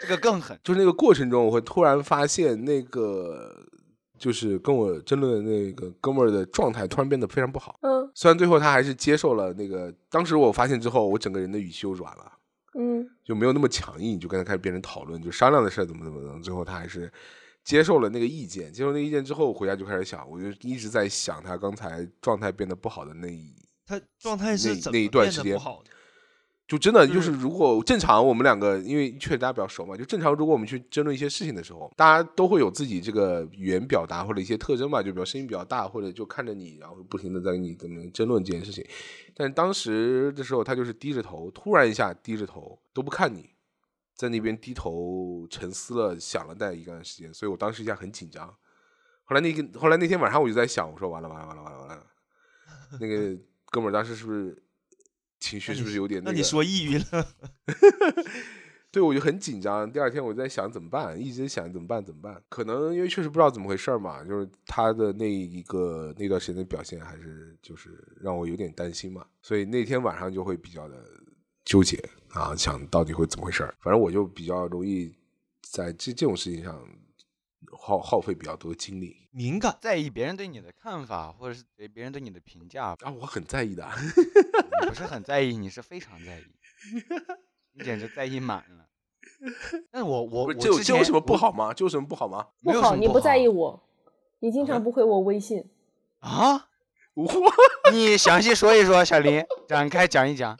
[0.00, 3.54] 这个更狠，就是那个过程中，我会突然发现，那个
[4.18, 7.78] 就是跟我争论的那个哥们儿的状态突然变得非常不好。
[7.82, 12.32] 嗯，虽然最后他还是接受了那个，当时我发现之后，我整个人的语气又软了，
[12.78, 17.12] 嗯，就没有那么强硬，就跟他开始变成讨论，就商量的事怎么怎么怎么最后他还是。
[17.62, 23.54] 接受了那个意见，接受那个意见之后，回家就开始想，我就一直在想他刚才状态变得不好的那一，
[23.86, 25.90] 他状态是那那一段时间不好的，
[26.66, 38.84] 就真的就是如果正常我们两个，因为确实大家比较熟嘛，就正常如果我们去争论一些事情的时候，大家都会有自己这个语言表达或者一些特征吧，就比如声音比较大，或者就看着你，然后不停的在跟你跟争论这件事情。
[39.34, 43.50] 但当时的时候，他就是低着头，突然一下低着头都不看你。
[44.20, 48.54] 在那边低头沉思了，想了待一段时间，所以我当时一下很紧张。
[49.24, 52.06] 后来那个，后来那天晚上我就在想，我说完了完了完了完了完了，
[53.00, 53.34] 那个
[53.70, 54.62] 哥们儿当时是不是
[55.38, 56.20] 情绪是不是有点？
[56.22, 57.26] 那你说抑郁了？
[58.92, 59.90] 对，我就很紧张。
[59.90, 62.42] 第二天我在想怎么办，一直想怎么办怎么办。
[62.50, 69.26] 可能因为确实不知道怎么回事嘛，就是他的那一个那段时间的表现，还是就是让我有点担心嘛。
[69.40, 71.02] 所以那天晚上就会比较的
[71.64, 71.96] 纠结
[72.32, 73.74] 啊，想到底会怎么回事儿。
[73.80, 75.14] 反正我就比较容易
[75.62, 76.80] 在这这种事情上
[77.72, 83.86] 耗耗费比较多精力敏感，在意别人对你的看法，或者是对别人对你的评价，啊，我很在意的。
[84.82, 86.44] 你不是很在意，你是非常在意，
[87.72, 88.86] 你简直在意满了。
[89.90, 91.72] 但是我我我这有这有什么不好吗？
[91.72, 92.48] 这有什么不好吗？
[92.60, 93.88] 没有不好，你不在意我，
[94.40, 95.70] 你经常不回我微信。
[96.20, 96.68] 啊？
[97.14, 97.26] 我
[97.92, 100.56] 你详细说一说，小林，展开讲一讲，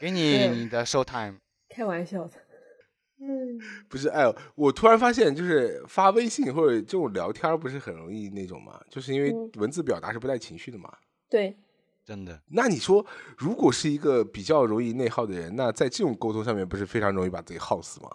[0.00, 1.36] 给你你的 show time。
[1.68, 2.32] 开玩笑的。
[3.22, 10.90] 嗯，不是，哎呦，我突然发现，就是发微信或者这种聊天不是很容易那种嘛，就是因为嗯文字表达是不带情绪的嘛。
[11.28, 11.54] 对，
[12.02, 13.04] 真的，那你说，
[13.36, 18.10] 如果是一个比较容易内耗的人，那在这种沟通上面，不是非常容易把自己耗死吗？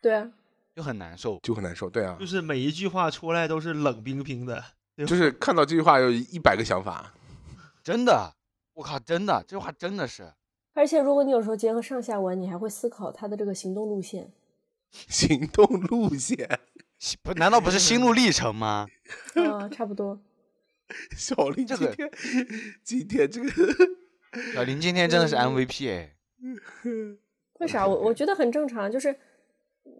[0.00, 0.28] 对啊，
[0.74, 1.38] 就很难受。
[1.40, 1.88] 就很难受。
[1.88, 4.62] 对啊就，是每一句话出来都是冷冰冰的。
[5.06, 7.14] 就是看到这句话有一百个想法。
[7.84, 8.34] 真的，
[8.74, 10.32] 我靠，真的，这句话真的是，
[10.78, 14.32] 而且如果你有时候结合上下文，你还会思考他的这个行动路线。
[14.90, 16.60] 行动路线，
[17.22, 18.86] 不难道不是心路历程吗？
[19.34, 20.20] 啊，差不多。
[21.16, 22.10] 小林这个今天
[22.82, 23.50] 今天这个
[24.54, 26.16] 小林今天真的是 MVP 哎，
[27.58, 27.86] 为啥？
[27.86, 29.14] 我我觉得很正常，就是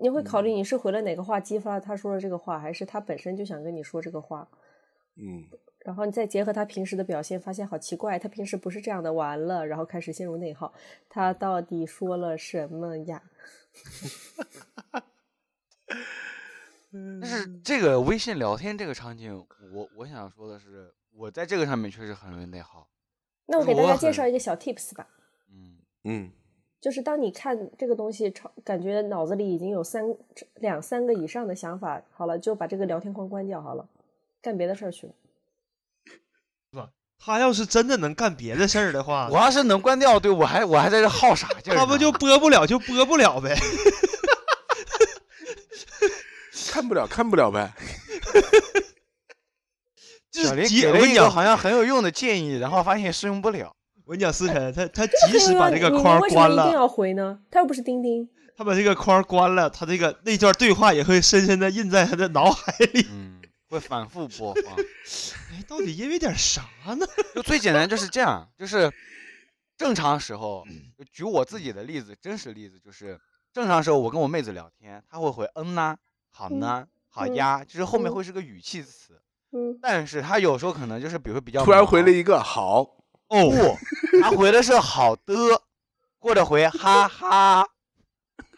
[0.00, 4.48] 你会考虑你是回了哪个话激发了他说的这个话，还是他本身就想跟你说这个话，
[5.16, 5.44] 嗯，
[5.88, 10.70] 然后你再结合他平时的表现，发现好奇怪，他平时不是这样的，完了，然后开始陷入内耗，
[11.08, 13.22] 他到底说了什么呀？
[17.22, 22.86] 但是这个微信聊天这个场景，我我想说的是，我在这个上面确实很容易内耗。
[23.46, 25.08] 那我给大家介绍一个小 tips 吧，
[25.50, 26.30] 嗯，嗯，
[26.82, 30.04] 就是当你看这个东西，超感觉脑子里已经有三
[30.56, 33.88] 两三个以上的想法，好了，就把这个聊天框关掉好了，
[34.42, 35.14] 干别的事儿去了。
[37.18, 41.74] 他要是真的能干别的事儿的话我，要是能关掉，对我还我还在这耗啥劲？
[41.74, 43.58] 他不就播不了就播不了呗？
[46.70, 47.72] 看不了看不了呗。
[50.30, 53.72] 小林就是即给了一个我跟你讲，好像很有用的建议，然后发现适用不了。
[54.04, 57.38] 我跟你讲，思辰他他这即使把这个框关了，一定要回呢？
[57.50, 58.28] 他又不是钉钉。
[58.56, 63.06] 他把这个框关了，他这个那段对话也会深深的印在他的脑海里。
[63.10, 63.37] 嗯，
[63.68, 64.74] 会反复播放。
[65.52, 66.62] 哎，到底因为点啥
[66.94, 67.06] 呢？
[67.34, 68.92] 就最简单就是这样，就是
[69.76, 70.64] 正常时候，
[70.96, 73.20] 就举我自己的例子，真实例子就是
[73.52, 75.96] 正常时候我跟我妹子聊天，她会回嗯呐、
[76.30, 79.20] 好呢、好嗯呀，就是后面嗯会是个语气词，
[79.52, 82.80] 嗯，但是她有时候可能就是比如说比较突然回了一个好，
[83.28, 83.78] 哦，不，
[84.20, 85.34] 她回的是好的，
[86.18, 87.66] 或者回哈哈，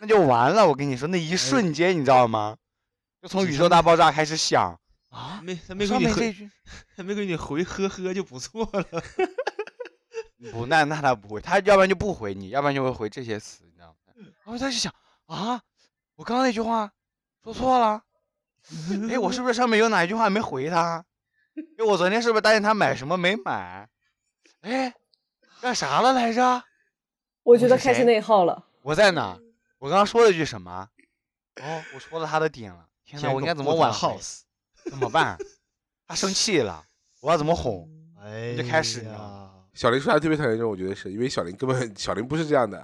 [0.01, 0.67] 那就完了。
[0.67, 2.57] 我跟你说，那一瞬间你知道吗？
[3.21, 4.79] 就从宇宙大爆炸开始想
[5.11, 6.51] 啊，没他没给你回，
[6.97, 9.03] 他没给你回呵呵就不错了。
[10.53, 14.15] 不，那那他不会，他要不然就不回你，要不然就会回这些词，你知道吗？
[14.45, 14.93] 然后他就想
[15.27, 15.61] 啊，
[16.17, 16.91] 我刚刚那句话
[17.45, 18.03] 说错了，
[19.11, 21.05] 哎，我是不是上面有哪一句话没回他？
[21.77, 23.89] 哎，我昨天是不是答应他买什么没买？
[24.63, 24.95] 哎，
[25.61, 26.63] 干啥了来着？
[27.43, 28.65] 我觉得开始内耗了。
[28.83, 29.39] 我在哪？
[29.79, 30.89] 我刚刚说了句什么？
[31.63, 32.87] 哦，我戳到他的点了。
[33.05, 34.19] 天呐，我应该怎么挽回？
[34.91, 34.97] 死？
[34.97, 35.37] 怎么办？
[36.07, 36.85] 他生气了，
[37.21, 37.89] 我要怎么哄？
[38.19, 39.67] 哎，就开始呀了。
[39.73, 42.79] 小林说的特别讨厌这种，我觉得是因为小林根本小林不是这样的。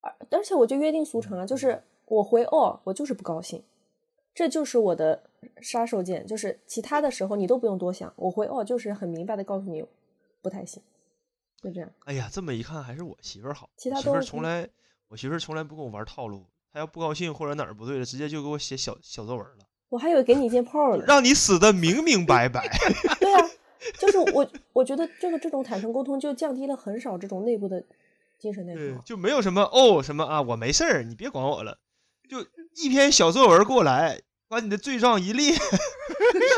[0.00, 3.62] 而而且我就约定俗成啊，就是我回哦，我就是不高兴，
[4.32, 5.24] 这就是我的
[5.60, 6.24] 杀手锏。
[6.24, 9.84] 就是其他的时候你都不用多想，我回哦就是很明白的告诉你
[10.40, 10.80] 不太行，
[11.60, 11.90] 就这样。
[12.04, 13.68] 哎呀，这么一看还是我媳妇儿好。
[13.76, 14.68] 其他我媳妇儿从来，
[15.08, 16.46] 我媳妇儿从来不跟我玩套路。
[16.72, 21.04] 她要不高兴或者哪儿不对了，直接就给我写小小作文了，我还以为给你一件炮呢。
[21.06, 22.68] 让你死的明明白白。
[23.20, 23.50] 对啊，
[23.98, 27.82] 就是我我觉得这个这种坦诚沟通就降低了很少这种内部的
[28.38, 29.02] 精神内对耗，。
[29.04, 31.78] 就没有什么哦什么啊，我没事儿，你别管我了，
[32.28, 32.40] 就
[32.74, 35.54] 一篇小作文过来，把你的罪状一列，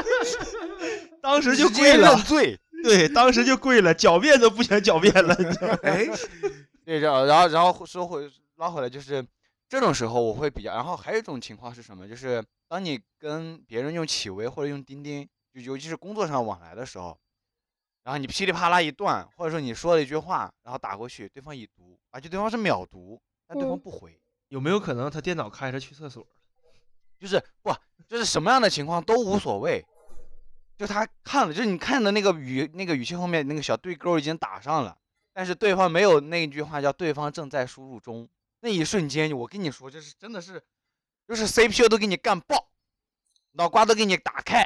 [1.21, 2.59] 当时就跪了认，罪。
[2.85, 5.79] 对，当时就跪了，狡辩都不想狡辩了，你知道吗？
[5.83, 6.09] 哎，
[6.85, 9.25] 对，然后然后然后说回拉回来，就是
[9.69, 12.09] 这种时候我会比较，然后还有一种情况是什么？
[12.09, 17.19] 就是当你跟别人用企微或者用钉钉，就尤其是工作上往来的时候，
[18.05, 26.27] 然后你噼里啪啦一段，或者说你说了一句话，然后打过去，对方已读，而且对方是秒读，但对方嗯不回，有没有可能他电脑开着去厕所？
[27.21, 27.71] 就是不
[28.07, 29.85] 就是什么样的情况都无所谓。
[30.79, 34.97] 就他看了，就是你看的那个语那个语气后面那个小对勾已经打上了，
[35.35, 38.29] 但是对方没有那句话叫对方正在输入中，
[38.61, 40.63] 那一瞬间，我跟你说，就是真的是，
[41.29, 42.69] 就是 CPU 都给你干爆，
[43.53, 44.65] 脑瓜都给你打开。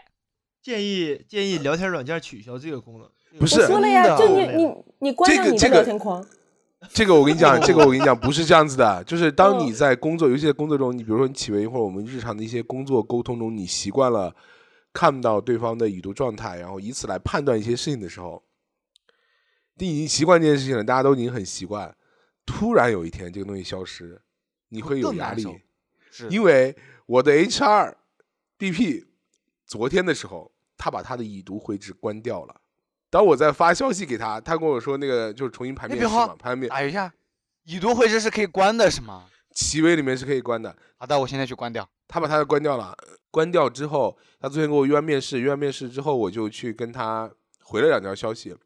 [0.62, 3.10] 建议建议聊天软件取消这个功能。
[3.38, 6.24] 不是我说了呀，就真你你你关掉你的这个这个聊天框，
[6.92, 14.34] 这个我跟你讲，这个我跟你讲，不是这样子的，就是当你嗯在工作，尤其在工作中，你比如说你起微或者我们日常的一些工作沟通中，你习惯了
[14.92, 18.42] 看到对方的已读状态，然后以此来判断一些事情的时候，
[19.76, 21.92] 你已经习惯这件事情了，大家都已经很习惯。
[22.44, 24.20] 突然有一天这个东西消失，
[24.68, 25.60] 你会会有压力
[26.10, 26.76] 是因为
[27.06, 27.94] 我的 HR
[28.58, 29.06] BP
[29.66, 32.60] 昨天的时候，他把他的已读回执关掉了。
[33.08, 37.12] 当我在发消息给他，他跟我说那个就是重新排面试嘛，排面打一下，
[37.64, 39.26] 已读回执是可以关的，是吗？
[39.54, 40.74] 企微里面是可以关的。
[40.96, 41.88] 好的，我现在去关掉。
[42.08, 42.96] 他把他的关掉了，
[43.30, 47.30] 关掉之后，他昨天给我约完面试，约完面试之后，我就去跟他
[47.62, 48.56] 回了两条消息。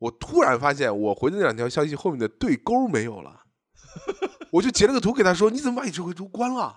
[0.00, 3.42] 我突然发现，我回的那两条消息后面的对勾没有了，
[4.50, 6.74] 我就截了个图给他说：“你怎么把你这回图关了？”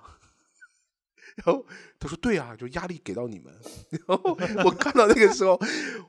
[1.43, 1.65] 然后
[1.99, 3.51] 他说：“对啊，就压力给到你们。”
[4.07, 5.59] 然后我看到那个时候，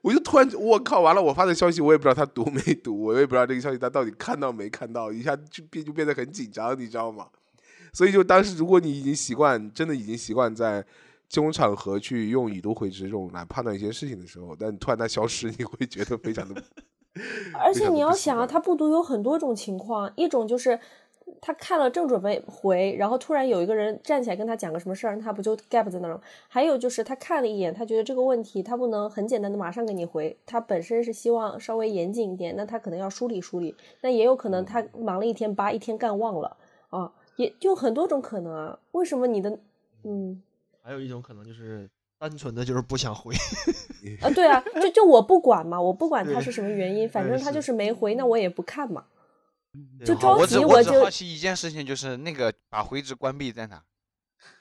[0.02, 1.22] 我就突然我靠，完了！
[1.22, 7.28] 我发的消息我也不知道他读没读，我也不知道这个消息他到底看到没看到，一下就变就变得很紧张，你知道吗？
[7.92, 10.84] 所以就当时，如果你已经习惯，真的已经习惯在
[11.28, 16.62] 这种场合去用已读回执这种来判断一些事情的时候，但你突然它消失，你会觉得非常的，
[17.58, 20.78] 而且你要想啊，他不读有很多种情况，一种就是
[21.40, 26.20] 他看了正准备回，然后突然有一个人站起来跟他讲个什么事儿，他不就 gap 在那儿吗？
[26.48, 36.56] 还有就是他看了一眼，他觉得这个问题他不能很简单的马上给你回，他本身是希望稍微严谨一点，那他可能要梳理梳理，那也有可能他忙了一天，把一天干忘了
[36.90, 38.78] 啊，也就很多种可能啊。
[38.92, 39.58] 为什么你的
[40.02, 40.42] 嗯
[40.82, 43.34] 还有一种可能就是单纯的就是不想回。
[44.22, 49.04] 啊对啊，就就我不管嘛，我不管他是什么原因，反正他就是没回，那我也不看嘛。
[50.04, 53.82] 就着急我就只好奇一件事情，就是那个把回执关闭在哪？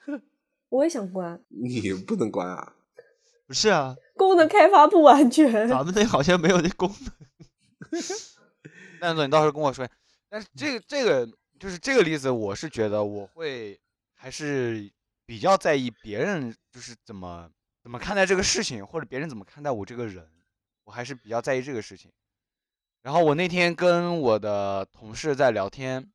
[0.70, 2.74] 我也想关，你不能关啊。
[3.46, 5.68] 不是啊，功能开发不完全。
[5.68, 8.00] 咱们那好像没有这功能。
[9.00, 9.86] 蛋总，你到时候跟我说。
[10.28, 11.28] 但是这个这个
[11.60, 13.78] 就是这个例子，我是觉得我会
[14.14, 14.90] 还是
[15.26, 17.50] 比较在意别人就是怎么
[17.82, 20.30] 怎么看待这个事情，或者别人怎么看待我这个人，
[20.84, 22.12] 我还是比较在意这个事情。
[23.02, 26.10] 然后我那天跟我的同事在聊天，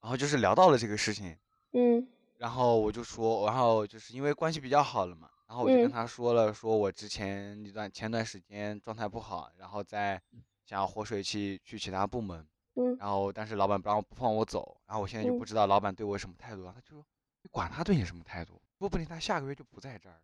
[0.00, 1.38] 然后就是聊到了这个事情，
[1.72, 2.08] 嗯。
[2.38, 5.92] 然后我就说，然后就是因为关系比较好了嘛，然后我就跟嗯。
[5.92, 10.20] 他说了，说我之前一段前段时间状态不好，然后在
[10.64, 12.96] 想要活水去去其他部门，嗯。
[12.98, 15.46] 然后但是老板不让我不放我走，然后我现在就不嗯。
[15.46, 20.20] 知道老板对我什么态度，然后他就说你管他对你什么态度，说不定他下个月就不在这儿了。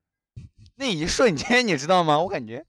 [0.76, 2.18] 那一瞬间你知道吗？
[2.18, 2.64] 我感觉，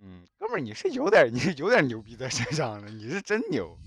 [0.00, 3.78] 嗯，哥们儿你是有点儿你是有点牛逼在身上的，你是真牛。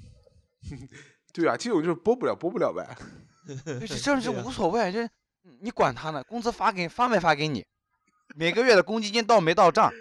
[1.33, 2.95] 对啊，这种就是播不了，播不了呗。
[3.45, 5.05] 对，这 这无所谓，就是
[5.43, 7.65] 嗯你管他呢，工资发给发没发给你，
[8.35, 9.93] 每个月的公积金到没到账，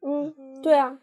[0.00, 0.96] 嗯，对啊，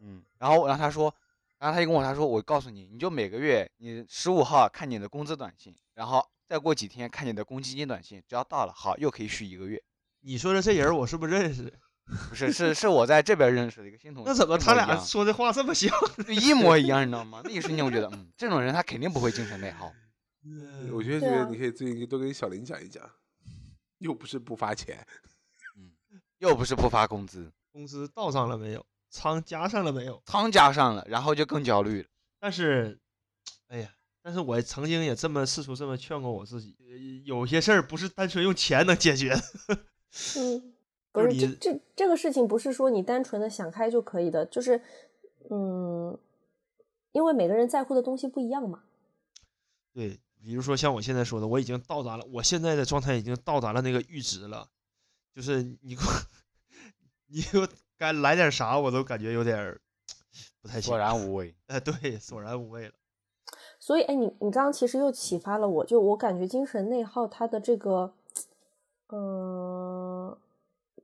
[0.00, 1.14] 嗯，然后然后他说，
[1.58, 9.80] 然后他就跟我他说，我告诉你，你就每个月你十五号看你的工资短信，然后再过几天看你的公积金短信，只要到了，好，又可以续一个月。
[10.22, 11.72] 你说的这人我是不是认识？
[12.28, 15.88] 不是，是是我在这边认识的一个新同事，那怎么他俩说的话这么像？
[16.26, 17.40] 就一模一样，你知道吗？
[17.44, 19.92] 那一瞬间我觉得，嗯，这种人他肯定不会精神内耗。
[20.90, 23.08] 我觉得觉得你可以最近多跟小林讲一讲，
[23.98, 25.06] 又不是不发钱。
[25.76, 25.92] 嗯
[26.38, 28.84] 又不是不发工资，工资到账了没有？
[29.08, 30.20] 仓加上了没有？
[30.26, 32.08] 仓加上了，然后就更焦虑了。
[32.40, 32.98] 但是，
[33.68, 39.42] 哎呀，但是我曾经也这么试图这么劝过我自己，呃有些事儿不是单纯用钱能解决的。
[40.36, 40.74] 嗯，
[41.10, 44.82] 不是这这这个事情不是说你单纯的想开就可以的，就是
[45.50, 46.18] 嗯，
[47.12, 48.82] 因为每个人在乎的东西不一样嘛。
[49.92, 54.68] 对，比如说像我现在说的，我已经到达了，我现在的状态已经到达了那个阈值了，
[55.34, 56.12] 就是你给我，
[57.26, 59.80] 你给我该来点啥，我都感觉有点儿
[60.60, 60.98] 不太行索。
[60.98, 61.54] 然无味。
[61.66, 62.94] 哎，对，索然无味了。
[63.90, 68.12] 所以，哎，你你刚刚其实又启发了我，就我感觉精神内耗它的这个，
[69.08, 70.32] 嗯、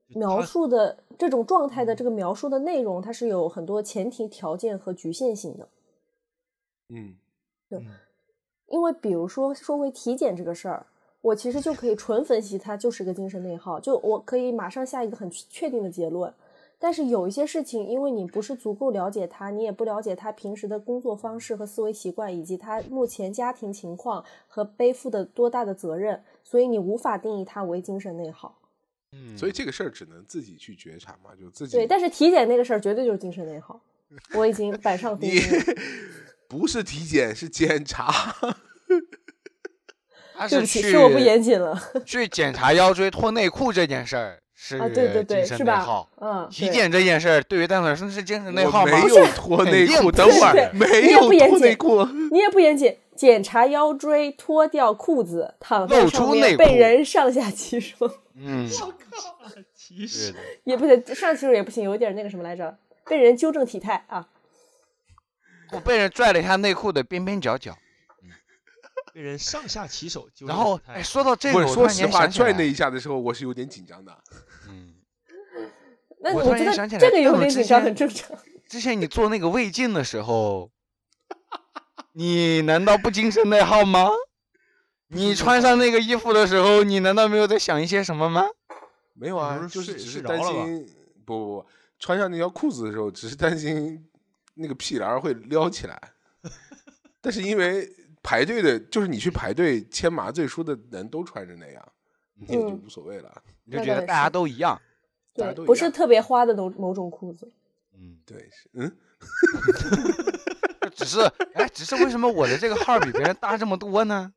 [0.08, 5.68] 就描述的这种状态的这个描述的内容，它是有很多前提条件和局限性的。
[6.90, 7.16] 嗯，
[7.70, 7.84] 嗯
[8.68, 10.86] 因为比如说说回体检这个事儿，
[11.22, 16.32] 我其实就可以纯分析它就是个精神内耗，就我可以马上下一个很确定的结论。
[16.78, 28.58] 但是有一些事情，因为你不是足够了解他，你也不了解他平时的工作方式和思维习惯，以及他目前家庭情况和背负的多大的责任，所以你无法定义他为精神内耗。
[29.12, 31.76] 嗯所以这个事儿只能自己去觉察嘛，就自己。
[31.76, 33.80] 对，但是体检那个事儿绝对就是精神内耗，
[34.34, 35.64] 我已经板上钉你钉了。
[36.48, 38.12] 不是体检是检查。
[40.34, 41.80] 他是对不起，去是我不严谨了。
[42.04, 46.08] 去检查腰椎脱内裤这件事儿是啊，对对对，精神是吧内耗？。
[46.18, 48.92] 嗯，体检这件事儿对于戴老师是精神内耗吗？
[48.92, 52.02] 没有 脱内裤，等会儿没有脱内裤。
[52.32, 57.96] 你也不严谨，检查腰椎，脱掉裤子，躺在露上出内裤面被人上下其手，
[58.34, 59.36] 嗯，我靠
[59.74, 60.34] 其实，
[60.64, 64.26] 也不行，上其手也不行，有点那个什么来着，被人纠正体态啊。
[65.72, 67.76] 我被人拽了一下内裤的边边角角，
[69.16, 74.14] 被人上下其手，就然后哎，说到这，个，我说实话，拽那一下的时候，我是有点紧张的。
[74.68, 74.92] 嗯，
[76.20, 78.36] 那我突我觉得然想起来这个有点紧张，很正常。
[78.68, 80.70] 之前你做那个胃镜的时候，
[82.12, 84.10] 你难道不精神内耗吗？
[85.08, 88.44] 你穿上那个衣服的时候，你难道没有在想一些什么吗？
[89.14, 90.86] 没有啊就是只是担心，
[91.24, 91.66] 不不不，
[91.98, 94.06] 穿上那条裤子的时候，只是担心
[94.56, 95.98] 那个屁帘会撩起来。
[97.22, 97.90] 但是因为
[98.26, 101.92] 排队的，就是你去排队签麻醉书的人都穿着那样，
[102.34, 103.42] 你也就嗯无所谓了。
[103.62, 104.76] 你就觉得大家都一样，
[105.32, 107.48] 对大家都，不是特别花的某某种裤子。
[107.94, 108.96] 嗯，对，是嗯，
[110.92, 111.20] 只是
[111.54, 114.32] 哎，只是为什么我的这个号比别人大这么多呢？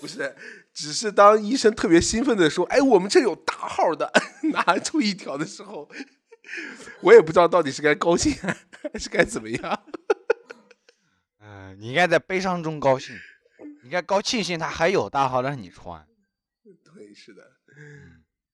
[0.00, 0.32] 不是，
[0.72, 4.12] 只是当医生特别兴奋的说：“哎，我们这有大号的，
[4.54, 5.88] 拿出一条的时候，
[7.00, 8.32] 我也不知道到底是该高兴
[8.92, 9.82] 还是该怎么样。
[11.48, 13.14] 嗯、你应该在悲伤中高兴，
[13.82, 16.04] 你应该高庆幸他还有大号让你穿。
[16.64, 17.42] 对，是的，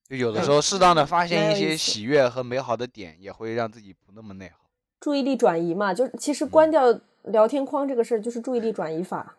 [0.07, 4.59] 就有的时候适当的发现一些喜悦和美好的点，也会让自己不那么内耗。
[5.01, 9.37] 注意力转移嘛，就是其实嗯关掉聊天框这个事儿，就是注意力转移法，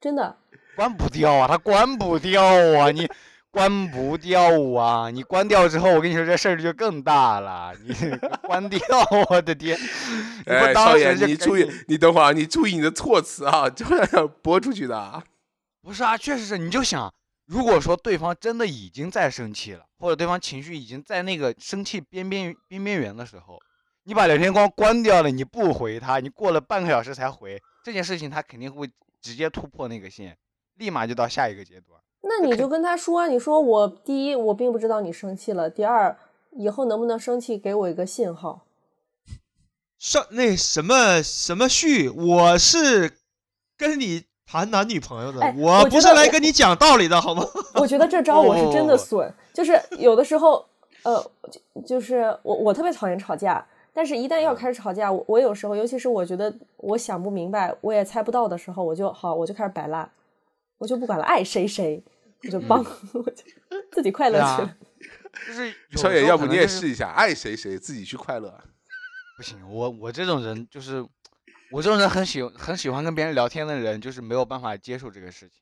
[0.00, 0.36] 真的。
[0.76, 3.08] 关不掉啊，他关不掉啊，你
[3.54, 7.94] 关不掉啊，你关掉之后，我跟你说这事儿就更大了，你
[8.42, 8.80] 关掉，
[9.30, 9.78] 我的天！
[10.44, 15.22] 哎，当少爷，时就赶你注意，你等会儿啊，你注意你的措辞啊，这样要播出去的啊。
[15.80, 17.14] 不是啊，确实是，你就想，
[17.46, 23.60] 如果说对方真的已经在生气了，或者对方情绪已经在那个生气边边边边缘的时候，
[24.02, 28.90] 你把聊天框关掉了，你不回他，你过了半个小时才回，这件事情他肯定会
[29.22, 30.36] 直接突破那个线，
[30.74, 32.00] 立马就到下一个阶段。
[32.26, 36.16] 那你就跟他说，你说我第一，我并不知道你生气了；第二，
[36.52, 38.62] 以后能不能生气，给我一个信号。
[39.98, 43.18] 上那什么什么旭，我是
[43.76, 47.42] 跟你谈男女朋友的，哎我不是来跟你讲道理的，好吗？
[47.74, 50.64] 我觉得这招我是真的哦损，就是有的时候，
[51.04, 53.64] 呃，就就是我我特别讨厌吵架，
[53.94, 60.10] 但是一旦要开始吵架，我我有时候，尤其是我觉得我想不明白，我也猜不到的时候，我就好，我就开始摆烂，
[60.78, 62.02] 我就不管了，爱谁谁，
[62.48, 62.78] 我就帮，
[63.12, 63.44] 我就
[63.90, 64.76] 自己快乐对啊去了。
[65.46, 68.56] 就是有少爷，的时候要不你也试一下，爱谁谁，自己去快乐。
[69.36, 71.04] 不行，我我这种人就是，
[71.72, 75.58] 我这种人很喜很喜欢跟别人聊天的人，就是没有办法接受这个事情，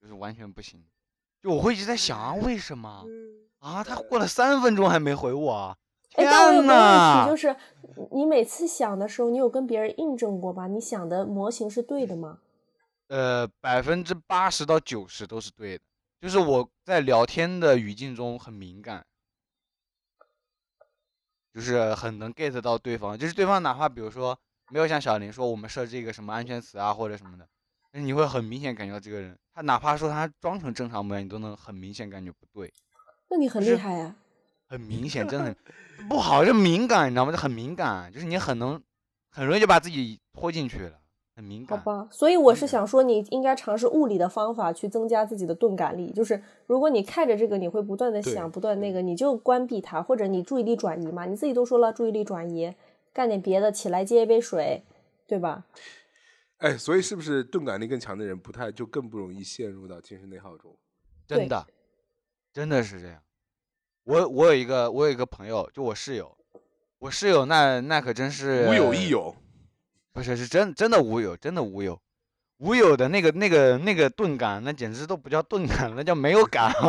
[0.00, 0.82] 就是完全不行。
[1.42, 3.04] 就我会一直在想啊，为什么
[3.58, 3.84] 啊？
[3.84, 5.76] 他过了三分钟还没回我啊，
[6.14, 7.26] 哎，但我有天个问题，呐！
[7.28, 7.54] 就是
[8.12, 10.66] 你每次想的时候，你有跟别人印证过吧？
[10.68, 12.38] 你想的模型是对的吗？
[13.14, 15.84] 呃，百分之八十到九十都是对的，
[16.20, 19.06] 就是我在聊天的语境中很敏感，
[21.54, 24.36] 就是很能 get 到对方，就是对方哪怕比如说
[24.70, 27.46] 没有像小林说我们设置一个什么安全词啊或者什么的，
[27.92, 32.74] 但是你会很明显感觉到这个人，他哪怕说他装成正常模样，你都能很明显感觉不对，
[33.30, 34.16] 那你很厉害呀、
[34.66, 35.54] 很明显，真的
[35.96, 37.30] 很不好，就敏感，你知道吗？
[37.30, 38.82] 就很敏感，就是你很能
[39.30, 40.98] 很容易就把自己拖进去了，
[41.34, 41.78] 很敏感。
[41.78, 46.12] 好吧，所以我是嗯想说，你应该尝试物理的方法去增加自己的钝感力。
[46.12, 51.26] 就是如果你看着这个，你会不断的想，不断那个，你就关闭它，或者你注意力转移嘛。
[51.26, 52.74] 你自己都说了，注意力转移，
[53.12, 54.82] 干点别的，起来接一杯水，
[55.26, 55.64] 对吧？
[56.58, 60.74] 哎，所以是不是钝感力更强的人，不太就更不容易陷入到精神内耗中？
[61.26, 61.66] 真的，
[62.52, 63.20] 真的是这样。
[64.04, 66.36] 我我有一个我有一个朋友，就我室友，
[66.98, 69.34] 我室友那那可真是无有亦，有，
[70.14, 72.00] 不是是真真的无有，真的无有，
[72.58, 76.72] 无有的那个那个那个钝感，那简直都不叫钝感，那叫没有感。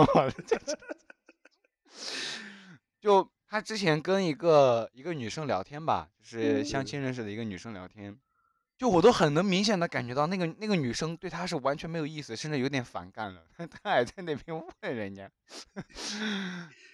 [3.01, 8.15] 就他之前跟一个一个女生聊天吧，就是相亲认识的一个女生聊天，
[8.77, 13.41] 就我都很能明显的感觉到那个那个女生对他是完全没有意思，甚至有点反感了。
[13.57, 15.27] 他还在那边问人家，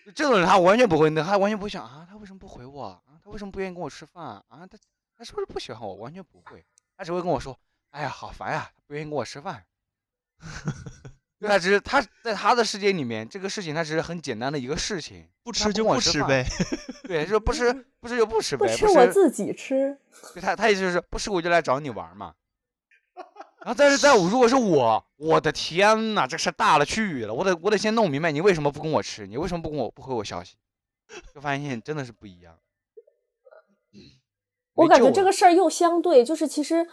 [0.05, 3.01] 就这种人他完全不会，他完全不会想啊，他为什么不回我啊？
[3.21, 4.41] 他为什么不愿意跟我吃饭啊？
[4.47, 4.77] 啊他
[5.22, 5.93] 他是不是不喜欢我？
[5.97, 6.65] 完全不会，
[6.97, 7.55] 他只会跟我说，
[7.91, 9.63] 哎呀，好烦呀，不愿意跟我吃饭。
[11.38, 16.45] 对他只是他在他的世界里面，这个事情他只是很简单的一个事情，不吃就我吃饭不吃呗。
[17.03, 19.95] 对，就不吃 不吃就不吃呗，不吃我自己吃。
[20.34, 22.34] 对他他意思就是不吃我就来找你玩嘛。
[23.59, 30.55] 然后但是在我如果是我，我的天呐，这事大了去了，我得我得先弄明白你为什么不跟我吃，你为什么不跟我不回我消息，
[31.36, 32.57] 就发现真的是不一样。
[34.76, 36.88] 我感觉这个事儿又相对，就是其实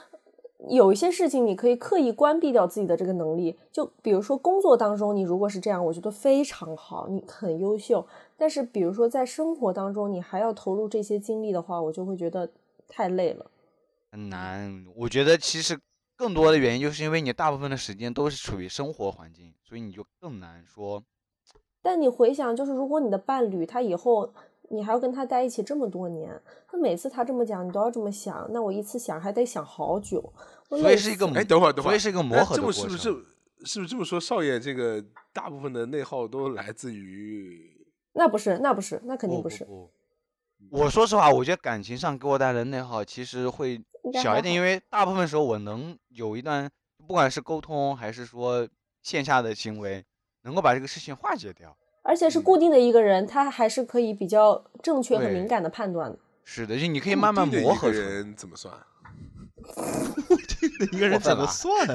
[0.68, 8.06] 有一些事情你可以刻意关闭掉自己的这个能力，就比如说工作当中，你如果是这样，我觉得非常好，你很优秀。
[8.36, 12.50] 但是比如说在生活当中，你还要投入这些精力的话，我就会觉得
[12.88, 13.50] 太累了。
[14.10, 14.84] 很难。
[14.96, 15.78] 我觉得其实
[16.16, 21.02] 更多的原因就是因为你大部分的时间都是处于生活环境，所以你就更难说。
[21.80, 24.32] 但你回想，就是如果你的伴侣他以后
[24.70, 26.40] 你还要跟他在一起这么多年，
[26.72, 30.32] 那每次他这么讲，你都要这么想，那我一次想还得想好久，
[30.68, 32.82] 所以是一个死哎，等会儿，等会儿，所以是一个磨合的过程。
[32.84, 33.26] 这么是不是
[33.64, 34.20] 是不是这么说？
[34.20, 39.64] 少爷这个大部分的内耗都来自于那不是，那不是，那肯定不是。
[39.64, 39.90] 不
[40.70, 43.80] 我说实话，我觉得感情上给我带来的内耗其实会
[44.22, 46.68] 小一点，因为大部分时候我能有一段，
[47.06, 48.68] 不管是沟通还是说
[49.02, 50.04] 线下的行为，
[50.42, 51.76] 能够把这个事情化解掉。
[52.08, 56.18] 而且是嗯固定的一个人，他还是可以比较正确和敏感的判断的。
[56.42, 58.04] 是的，就你可以固慢慢定的一个磨合出来。
[58.04, 58.72] 人怎么算？
[60.26, 61.86] 固 定一个人怎么算？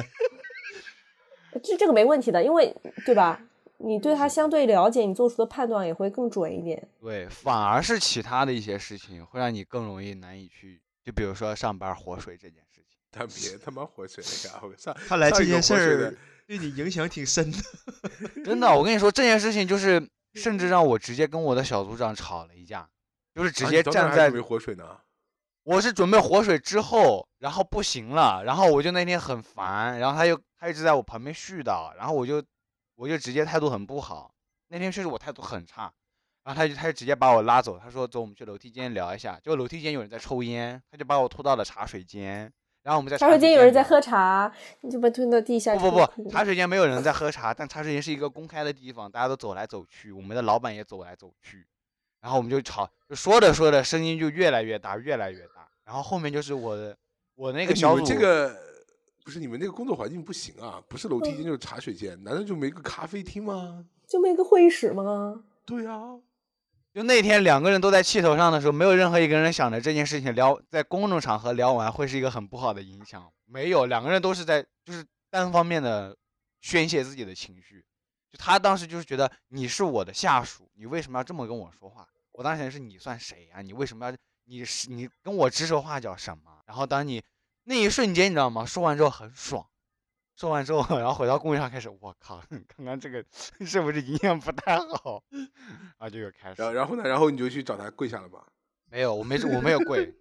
[1.64, 3.42] 这这个没问题的，因为对吧？
[3.78, 6.88] 你对他相对了解，你做出的判断也会更准一点。
[7.02, 12.83] 对，反而是其他的一些事情会让你更容易难以去，就比如说上班活水这件事
[13.20, 13.20] 情。
[13.20, 14.62] 他别他妈活水了呀！
[14.64, 16.16] 我上 看来这件事儿活水的
[16.48, 17.58] 对你影响挺深的。
[18.44, 22.90] 真的，我跟你说这件事情就是，甚至让我直接跟我的小组长吵了一架，
[23.34, 25.00] 就是直啊接站在准备活水呢？
[25.64, 32.44] 我是准备活水之后，然后不行了，然后我就那天很烦，然后他又他一直在我旁边絮叨，然后我就
[32.96, 34.34] 我就直接态度很不好，
[34.68, 35.94] 那天确实我态度很差，
[36.44, 42.52] 然后他就他就直接把我拉走，他说走，我们去楼梯间聊一下，结果楼梯间有人在抽烟，他就把我拖到了茶水间，
[42.84, 51.66] 然后我们在茶水间有人在喝茶，你就被推到地下不不不，茶水间没有人在喝茶，但茶水间是一个公开的地方，大家都走来走去，我们的老板也走来走去，
[52.22, 56.96] 然后我们就吵，就说着说着声音就越来越大，越来越大，然后后面就是我的
[57.36, 58.54] 我那那个小组，这个
[59.24, 60.84] 不是你们那个工作环境不行啊？
[60.90, 63.86] 不是楼梯嗯间就是茶水间，难道就没个咖啡厅吗？
[64.06, 65.44] 就没个会议室吗？
[65.66, 66.16] 对啊，
[66.94, 76.16] 就那天两个人都在气头上的时候，没有任何一个人想着这件事情聊在公众场合聊完会是一个很不好的影响，没有，两个人都是在就是单方面的
[76.62, 77.84] 宣泄自己的情绪。
[78.32, 82.08] 就他当时就是觉得你是我的下属，你为什么要这么跟我说话？
[82.32, 84.16] 我当时想的是你算谁呀、你为什么要
[84.46, 86.60] 你是你跟我指手画脚什么？
[86.68, 87.24] 然后当你
[87.64, 88.64] 那一瞬间你知道吗？
[88.66, 89.66] 说完之后很爽，
[90.36, 92.42] 说完之后 然后回到工位上开始，我靠，
[92.76, 93.24] 刚刚这个
[93.66, 95.24] 是不是营养不太好？
[95.32, 97.04] 然后就又开始然后然后呢？
[97.08, 98.46] 然后你就去找他跪下了吧？
[98.90, 100.14] 没有，我没我没有跪，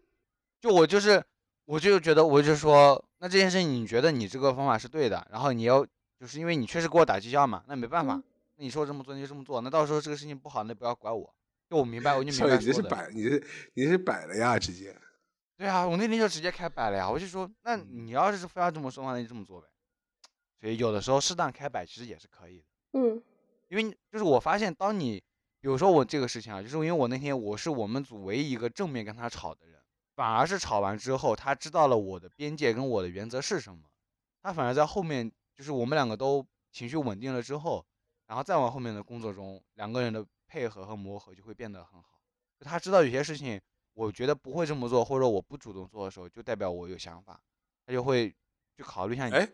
[0.61, 1.23] 就我就是
[1.65, 5.85] 我就觉得我就说，那这件事情你觉得你这个方法是对的，然后你要
[6.19, 8.23] 就是因为你确实给我打绩效嘛，那没办法，嗯
[8.57, 11.35] 那你说这么做你就这么做，那到时候这个事情不好，那不要怪我，
[11.69, 12.57] 就我明白，我就，明白。
[12.59, 13.43] 你这是摆，你这
[13.75, 14.95] 你这是摆了呀，直接。
[15.57, 19.69] 对啊，我那天就直接开摆了呀，我就说，那嗯你要是非要这么说的话，那就这么做呗。
[20.63, 22.65] 所以有的时候适当开摆其实也是可以的。
[22.93, 23.21] 嗯
[23.69, 25.19] 因为就是我发现，当你
[25.61, 29.81] 比如说我这个事情啊，就是因为我那天我是我们组唯一一个正面跟他吵的人，
[30.15, 33.83] 反而是吵完之后，他知道了我的边界跟我的原则是什么，
[34.41, 37.85] 他反而在后面就是我们两个都情绪稳定了之后，
[38.27, 42.21] 然后再往后面的工作中，两个人的配合和磨合就会变得很好。
[42.61, 43.61] 就他知道有些事情
[43.95, 47.41] 我觉得不会这么做，或者我不主动做的时候，就代表我有想法，
[47.87, 48.29] 他就会
[48.77, 49.35] 去考虑一下你。
[49.35, 49.49] 哎，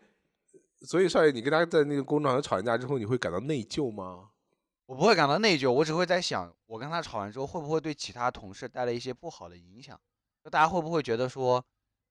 [0.81, 4.29] 所以少爷，你跟他在那个工作场吵完架之后，你会感到内疚吗？
[4.85, 9.99] 我不会感到内疚，我只会在想，我跟他吵完之后会不会对其他同事带来一些不好的影响？
[10.43, 11.63] 就大家会不会觉得说，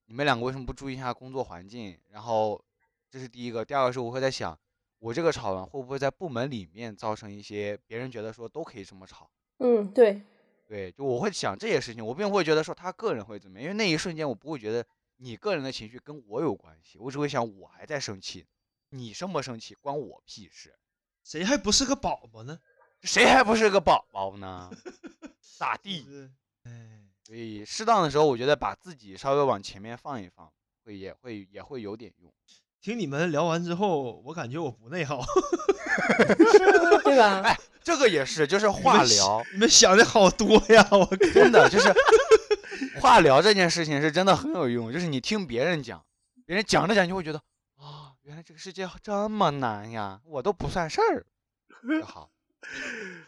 [0.05, 1.99] 你们两个为什么不注意一下工作环境？
[2.09, 2.63] 然后
[3.09, 4.57] 这是第一个，第二个是我会在想，
[4.99, 9.29] 我这个吵完会不会在部门里面造成一些别人觉得说都可以这么吵？
[9.57, 10.21] 嗯，对，
[10.67, 14.85] 对，就我会想这些事情，我并不会觉得说他个人会怎么样，因为那一瞬间我不会觉得
[15.17, 18.45] 你个人的情绪跟我有关系，我只会想我还在生气，
[18.89, 20.75] 你生不生气关我屁事。
[21.23, 22.59] 谁还不是个宝宝呢？
[23.01, 24.69] 谁还不是个宝宝呢？
[25.57, 26.05] 咋地？
[26.63, 30.51] 哎，所以适当的时候，我觉得把自己稍微往前面放一放，
[30.83, 32.33] 会也会也会有点用。
[32.81, 35.23] 听你们聊完之后，我感觉我不内耗。
[37.03, 37.41] 对吧？
[37.43, 40.87] 哎，这个也是，就是化疗，你们想的好多呀！
[40.91, 41.93] 我 靠真的就是
[42.99, 44.91] 化疗这件事情是真的很有用。
[44.93, 46.03] 就是你听别人讲，
[46.45, 47.43] 别人讲着讲，你就会觉得啊、
[48.29, 51.25] 原来这个世界这么难呀，我都不算事儿。
[52.05, 52.29] 好，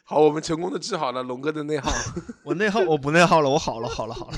[0.03, 1.91] 好，我们成功的治好了龙哥的内耗。
[2.45, 4.37] 我内耗，我不内耗了，我好了，好了，好了，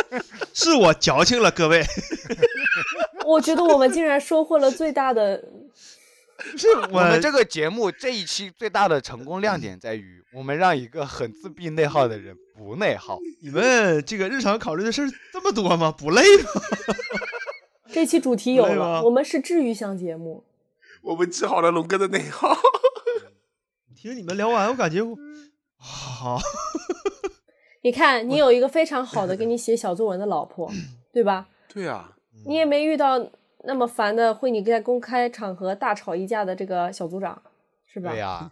[0.54, 1.84] 是我矫情了，各位。
[3.26, 5.44] 我觉得我们竟然收获了最大的，
[6.56, 13.18] 是我们这个节目这一期最大的成功亮点在于，我们让一个很自闭内耗的人不内耗。
[13.42, 15.92] 你们这个日常考虑的事儿这么多吗？
[15.92, 16.50] 不累吗？
[17.92, 20.44] 这期主题有了，我们是治愈向节目。
[21.02, 22.54] 我们治好了龙哥的内耗。
[23.96, 25.16] 听你们聊完，我感觉我
[25.76, 26.38] 好，
[27.82, 30.70] 你看，你有一个非常好的给你写小作文的老婆，
[31.12, 31.48] 对吧？
[31.72, 32.16] 对啊，
[32.46, 33.30] 你也没遇到
[33.64, 37.40] 那么烦的会你在公开场合大吵一架的这个小组长，
[37.86, 38.10] 是吧？
[38.10, 38.50] 对呀、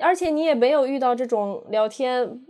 [0.00, 2.44] 而且你也没有遇到这种聊天，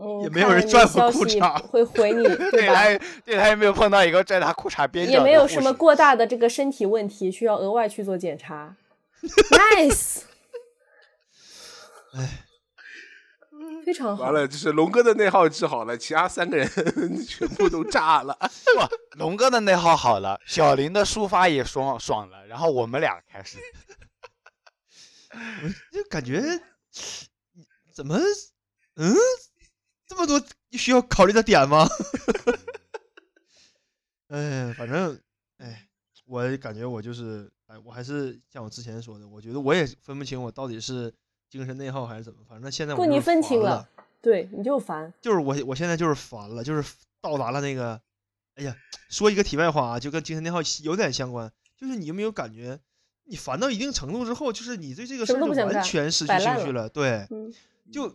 [0.00, 2.66] 嗯，也没有人拽我裤衩会回你， 对？
[2.68, 8.76] 他也对他也没有碰到一个拽他裤衩边也没有什么过大的这个身体问题需要额外去做检查。
[9.20, 10.20] nice，
[12.14, 12.44] 哎，
[13.84, 14.32] 非常好完。
[14.32, 16.68] 了，就是龙哥的内耗治好了，其他三个人
[17.26, 18.38] 全部都炸了。
[18.38, 23.58] 不，龙哥的内耗好了，小林的抒发也爽爽了，然后我们俩开始。
[25.92, 26.40] 就感觉
[27.92, 28.16] 怎么
[28.96, 29.14] 嗯
[30.08, 30.42] 这么多
[30.72, 31.86] 需要考虑的点吗？
[34.28, 35.18] 哎，反正
[35.58, 35.86] 哎，
[36.26, 41.12] 我感觉我就是哎，我还是像我之前说的，我觉得我也分不清我到底是
[41.48, 43.88] 精神内耗还是怎么，反正现在我不，你分清了，
[44.20, 45.12] 对，你就烦。
[45.20, 48.00] 就是我我现在就是烦了，就是到达了那个，
[48.56, 48.76] 哎呀，
[49.08, 52.78] 说一个题外话啊，就跟精神内耗有点相关，就是你有没有感觉，
[53.24, 57.50] 你烦到一定程度之后，就是你对这个事儿就完全失去兴趣了，对，嗯，
[57.90, 58.14] 就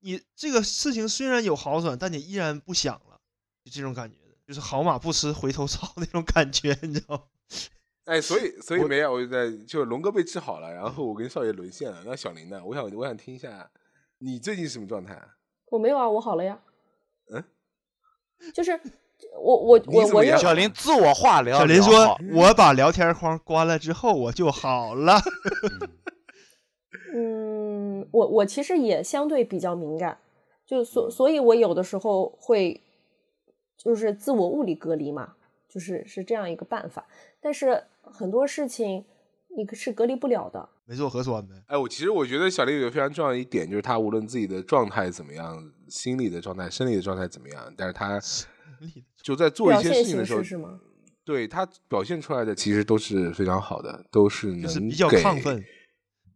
[0.00, 3.20] 你这个事情虽然有好转，但你依然不想了，
[3.64, 7.22] 就这种感觉的，就是好马不吃回头草那种感觉，你知道吗？
[8.06, 12.02] 哎，所以所以没有，我就在就龙哥被治好了，然后我跟少爷沦陷了。
[12.04, 12.60] 那小林呢？
[12.64, 13.70] 我想我想听一下，
[14.18, 15.36] 你最近什么状态啊？
[15.70, 16.58] 我没有啊，我好了呀。
[17.32, 17.44] 嗯，
[18.52, 18.72] 就是
[19.34, 25.20] 我我我我认小林自我化疗，小林说：“我把聊天框关了之后，我就好了。
[27.14, 27.49] 嗯，
[28.10, 30.18] 我我其实也相对比较敏感，
[30.66, 32.80] 就所所以，我有的时候会
[33.76, 35.34] 就是自我物理隔离嘛，
[35.68, 37.06] 就是是这样一个办法。
[37.40, 39.04] 但是很多事情
[39.56, 40.68] 你是隔离不了的。
[40.84, 41.54] 没做核酸呗。
[41.68, 48.20] 哎，我其实我觉得小丽有一个非常重要的一点，就是她无论自己的状态怎么样，心理的状态、生理的状态怎么样，但是她
[49.22, 50.80] 就在做一些事情的时候，是吗？
[51.24, 55.64] 对她表现出来的其实都是非常好的，都是能就是比较给亢奋。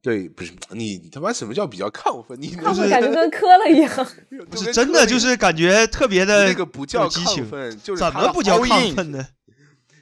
[0.05, 2.39] 对，不是你你他妈什么叫比较亢奋？
[2.39, 4.07] 你亢奋感觉跟磕了一样。
[4.51, 9.27] 不是真的，就是感觉特别的那个不叫激情亢奋，就是怎么不叫亢奋呢？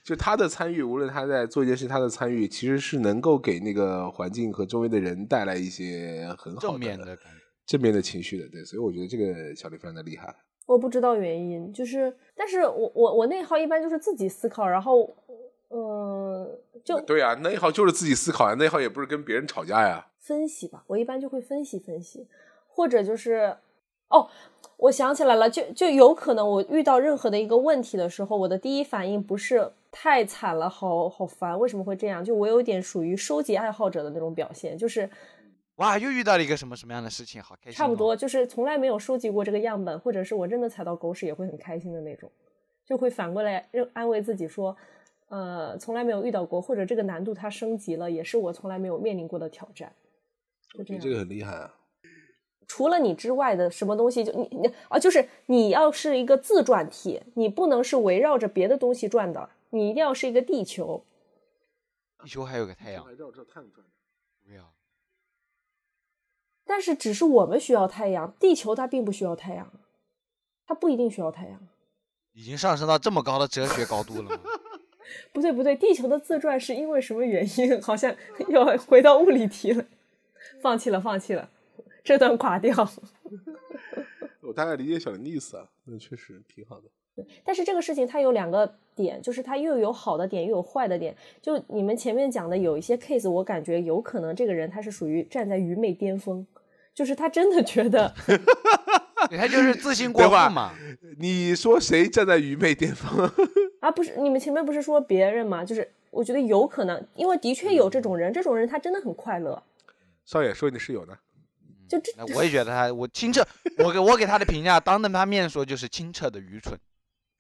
[0.04, 7.16] 就他的参与，无论他在做一件事，他的参与其实是能够给那个环境和周围的人带来一些很好正面的。
[7.64, 8.48] 正面的情绪的。
[8.48, 10.34] 对，所以我觉得这个小李非常的厉害。
[10.66, 15.08] 我不知道原因，就是，但是我我我内耗一般就是自己思考，然后，
[15.74, 20.06] 嗯，就对啊，内耗就是自己思考呀，内耗也不是跟别人吵架呀。
[20.20, 22.28] 分析吧，我一般就会分析分析，
[22.68, 23.56] 或者就是，
[24.08, 24.28] 哦，
[24.76, 32.22] 我想起来了，就就有可能我遇到任何的一个问题的时候，我的第一反应不是太惨了，好好烦，为什么会这样？
[32.22, 35.08] 就我有点属于收集爱好者的那种表现，就是
[35.76, 37.76] 哇，又遇到了一个什么什么样的事情，好开心、哦。
[37.78, 42.30] 差不多，就是从来没有收集过这个样本，或者是我真的踩到狗屎也会很开心的那种，
[42.86, 44.76] 就会反过来认安慰自己说，
[45.32, 49.90] 呃，从来没有遇到过，或者这个难度它升级了，也是我从来没有面临过的挑战。
[50.74, 51.74] 就这样我觉得这个很厉害啊。
[52.66, 61.02] 除了你之外的什么东西，就你你啊，就是你要是一个自转体，你不能是围绕着别的东西转的，你一定要是一个地球。
[62.22, 63.86] 地球还有个太阳，绕着太阳转。
[64.46, 64.64] 没有、
[66.66, 69.72] 但是只是我们需要太阳，地球它并不需要太阳，
[70.66, 71.68] 它不一定需要太阳。
[72.32, 74.38] 已经上升到这么高的哲学高度了吗？
[75.32, 77.80] 不对不对，地球的自转是因为什么原因？
[77.82, 78.14] 好像
[78.48, 79.84] 又回到物理题了，
[80.60, 81.48] 放弃了放弃了，
[82.04, 82.74] 这段垮掉。
[84.42, 86.84] 我大概理解小林的意思啊，那确实挺好的。
[87.44, 91.14] 但是这个事情它有两个点，就是它又有好的点，又有坏的点。
[91.40, 96.44] 就你们前面讲的有一些 case，我感觉有可能这个人他是属于站在愚昧巅峰，
[96.94, 98.12] 就是他真的觉得
[99.28, 100.72] 对他就是自信过对吧度嘛。
[101.18, 103.30] 你说谁站在愚昧巅峰？
[103.82, 105.64] 啊，不是你们前面不是说别人吗？
[105.64, 109.60] 就是我觉得有可能，因为的确有这种人，这种人他真的很快乐。
[110.24, 111.18] 少爷说你的室友呢？
[111.88, 113.44] 就这那我也觉得他，我清澈，
[113.78, 116.78] 我给我给他的评价，当着他面说就是清澈的愚蠢。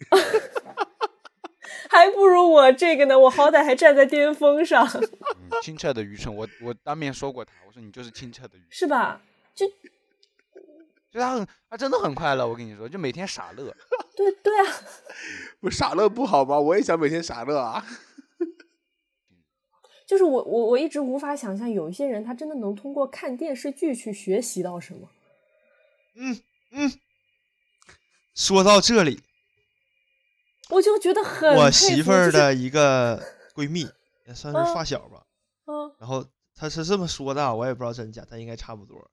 [1.88, 9.22] 还不如我这个呢，我好歹还站在巅峰上，嗯，清澈的愚蠢，我我当面说过他，我说你就是清澈的愚蠢，是吧？
[9.54, 9.64] 就
[11.12, 13.64] 就他很他真的很快乐，我跟你说，就每天傻乐。
[14.16, 14.72] 对对啊，
[15.60, 16.58] 不傻乐不好吗？
[16.58, 17.84] 我也想每天傻乐啊。
[20.08, 25.08] 就是我我我一直无法想象有一些人他真的能通过看电视剧去学习到什么。
[26.14, 26.40] 嗯
[26.72, 26.92] 嗯，
[28.34, 29.22] 说到这里，
[30.70, 33.22] 我就觉得很我媳妇儿的一个
[33.54, 33.88] 闺蜜，
[34.26, 35.26] 也算是嗯发小吧。
[35.66, 39.10] 嗯然后她是这么说的啊，我也不知道真假，但应该差不多。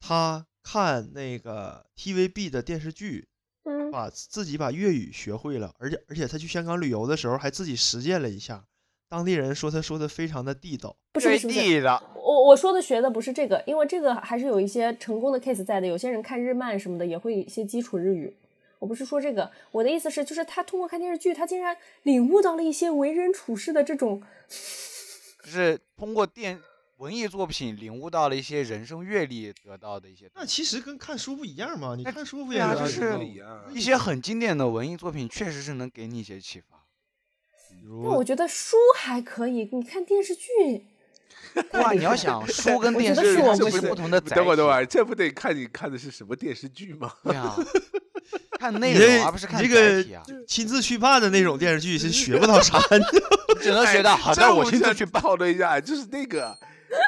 [0.00, 3.28] 她看那个 TVB 的电视剧，
[3.64, 8.64] 嗯把自己把粤语学会了，而且而且他去香港旅游的时候还自己实践了一下，
[9.08, 10.96] 当地人说他说的非常的地道。
[11.12, 15.86] 不是不是，地道，我我说的学的不是这个，因为这个还是有一些成功的 case 在的。
[15.86, 18.34] 有些人看日漫什么的也会一些基础日语。
[18.80, 24.20] 我不是说这个，我的意思是，就是他通过看电视剧，他竟然领悟到了一些为人处事的这种，
[25.44, 26.60] 就是通过电
[27.04, 30.30] 文艺作品领悟到了一些人生阅历得到的一些。
[30.34, 36.82] 那其实跟看书不一样嘛，你看书不对也是按啊就是一些很经典的文艺作品确实是能给你一些启发。
[37.82, 40.86] 那我觉得书还可以，你看电视剧，
[41.78, 44.34] 哇，你要想书跟我觉得电视它是是不行不同的载体。
[44.36, 47.12] 等会儿等会儿，这不得看你看的是什么电视剧吗？
[47.22, 47.54] 对啊，
[48.58, 52.80] 看内容而不是看这个体啊，亲自去办的那种电视剧是学不到啥，
[53.60, 56.56] 只能学到好这的，我亲自去报了一下，就是那个，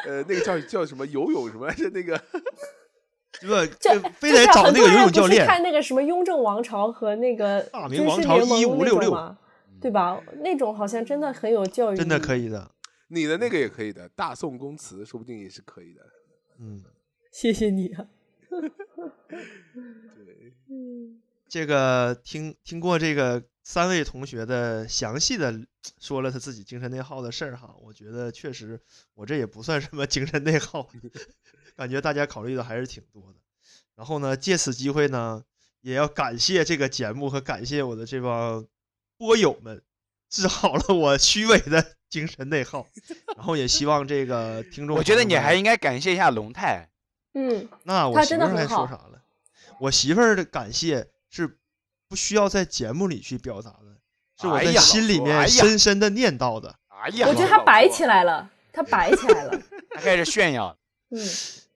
[0.06, 1.90] 呃，那个叫叫什么游泳什么来着？
[1.90, 2.20] 那个
[3.40, 3.76] 对吧？
[3.78, 5.46] 这就非得找那个游泳教练。
[5.46, 9.36] 看那个什么雍正王朝和那个大明王朝事联盟那种1566
[9.80, 10.22] 对吧？
[10.38, 12.70] 那种好像真的很有教育，真的可以的，
[13.08, 16.00] 你的那个也可以的，大宋宫词说不定也是可以的。
[16.58, 16.82] 嗯，
[17.30, 18.06] 谢谢你啊。
[18.48, 25.52] 对，嗯，这个听听过这个三位同学的详细的
[26.00, 28.80] 说了他自己精神内耗的事儿哈，我觉得确实
[29.14, 30.88] 我这也不算什么精神内耗，
[31.74, 33.40] 感觉大家考虑的还是挺多的。
[33.96, 35.42] 然后呢，借此机会呢，
[35.80, 38.64] 也要感谢这个节目和感谢我的这帮
[39.18, 39.82] 播友们，
[40.30, 42.86] 治好了我虚伪的精神内耗。
[43.36, 46.88] 然后也希望这个听众，我觉得你还应该感谢一下龙太，
[47.34, 49.24] 嗯，那我媳妇儿还说啥了？
[49.80, 51.58] 我媳妇儿的感谢是
[52.08, 53.96] 不需要在节目里去表达的，
[54.40, 56.74] 是我在心里面深深的念叨的。
[56.88, 59.60] 哎呀，我觉得他摆起来了，他摆起来了。
[59.94, 60.76] 他开始炫耀，
[61.10, 61.28] 嗯，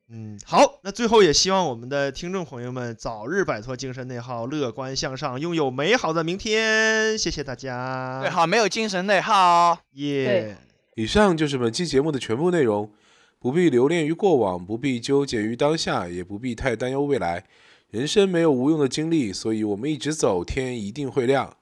[0.08, 7.16] 嗯，好，那最后也希望我们的听众朋友们早日摆脱精神内耗，乐观向上，拥有美好的明天。
[7.16, 8.20] 谢谢大家。
[8.20, 9.78] 对，好，没有精神内耗。
[9.92, 10.56] 耶。
[10.96, 12.92] 以上就是本期节目的全部内容。
[13.38, 17.42] 不必留恋于过往，不必纠结于当下，也不必太担忧未来。
[17.90, 21.56] 人生没有无用的经历，所以我们一直走，天一定会亮。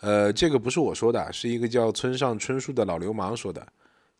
[0.00, 3.66] 呃，这个不是我说的，是一个叫村上春树的老流氓说的。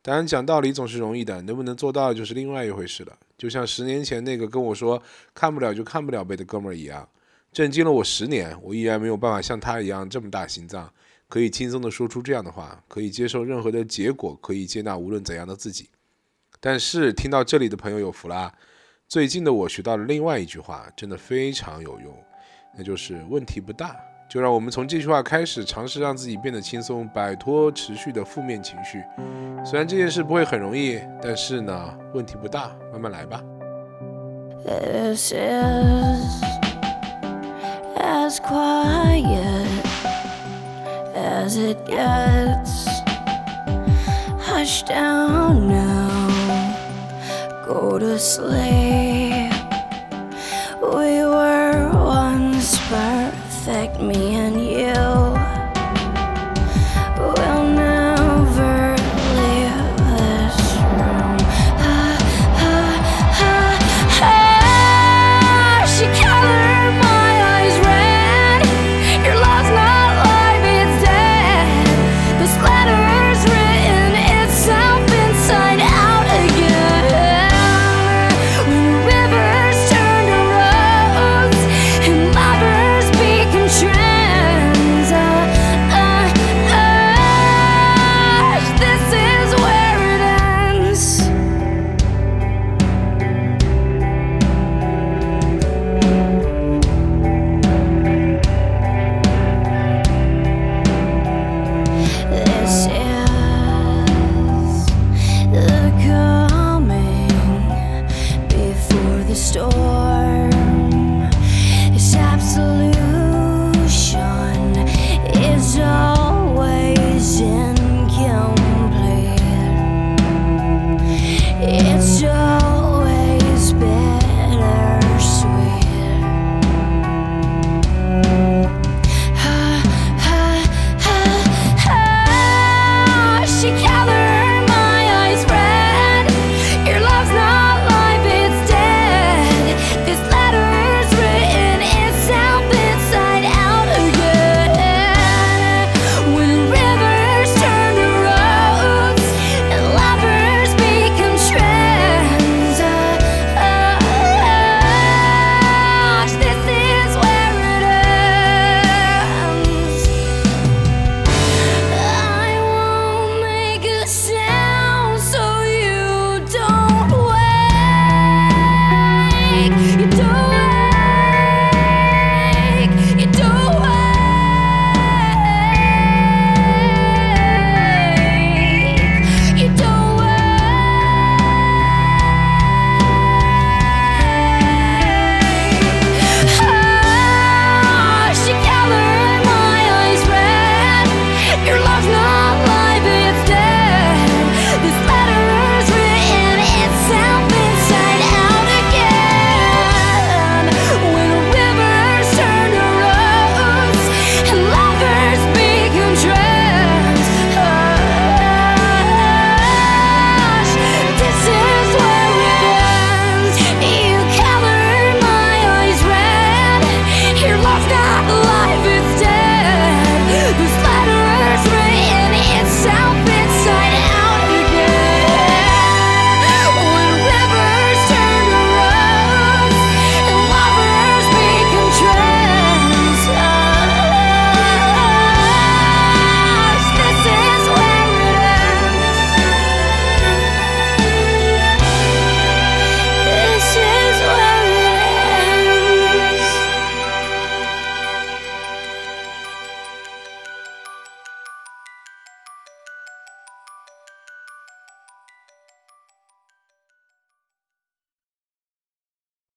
[0.02, 3.16] 当然，讲道理总是容易的，能不能做到就是另外一回事了。
[3.38, 5.00] 就像十年前那个跟我说
[5.32, 7.08] 看不了就看不了呗的哥们儿一样，
[7.52, 10.92] 震惊了我十年，我依然没有办法像他一样这么大心脏，
[11.28, 15.90] 可以轻松地说出这样的话，可以接受任何的结果，可以接纳无论怎样的自己。
[16.58, 18.52] 但是听到这里的朋友有福啦，
[19.08, 22.12] 最近的我学到了另外一句话，真的非常有用，
[22.76, 23.94] 那就是问题不大。
[24.28, 29.04] 就让我们从这句话开始，尝试让自己变得轻松，摆脱持续的负面情绪。
[29.64, 33.40] 虽然这件事不会很容易，但是呢，问题不大，慢慢来吧。
[34.64, 36.42] This is
[38.00, 39.68] as quiet
[41.14, 42.88] as it gets.
[44.40, 46.25] Hush down now,
[47.66, 49.35] go to sleep.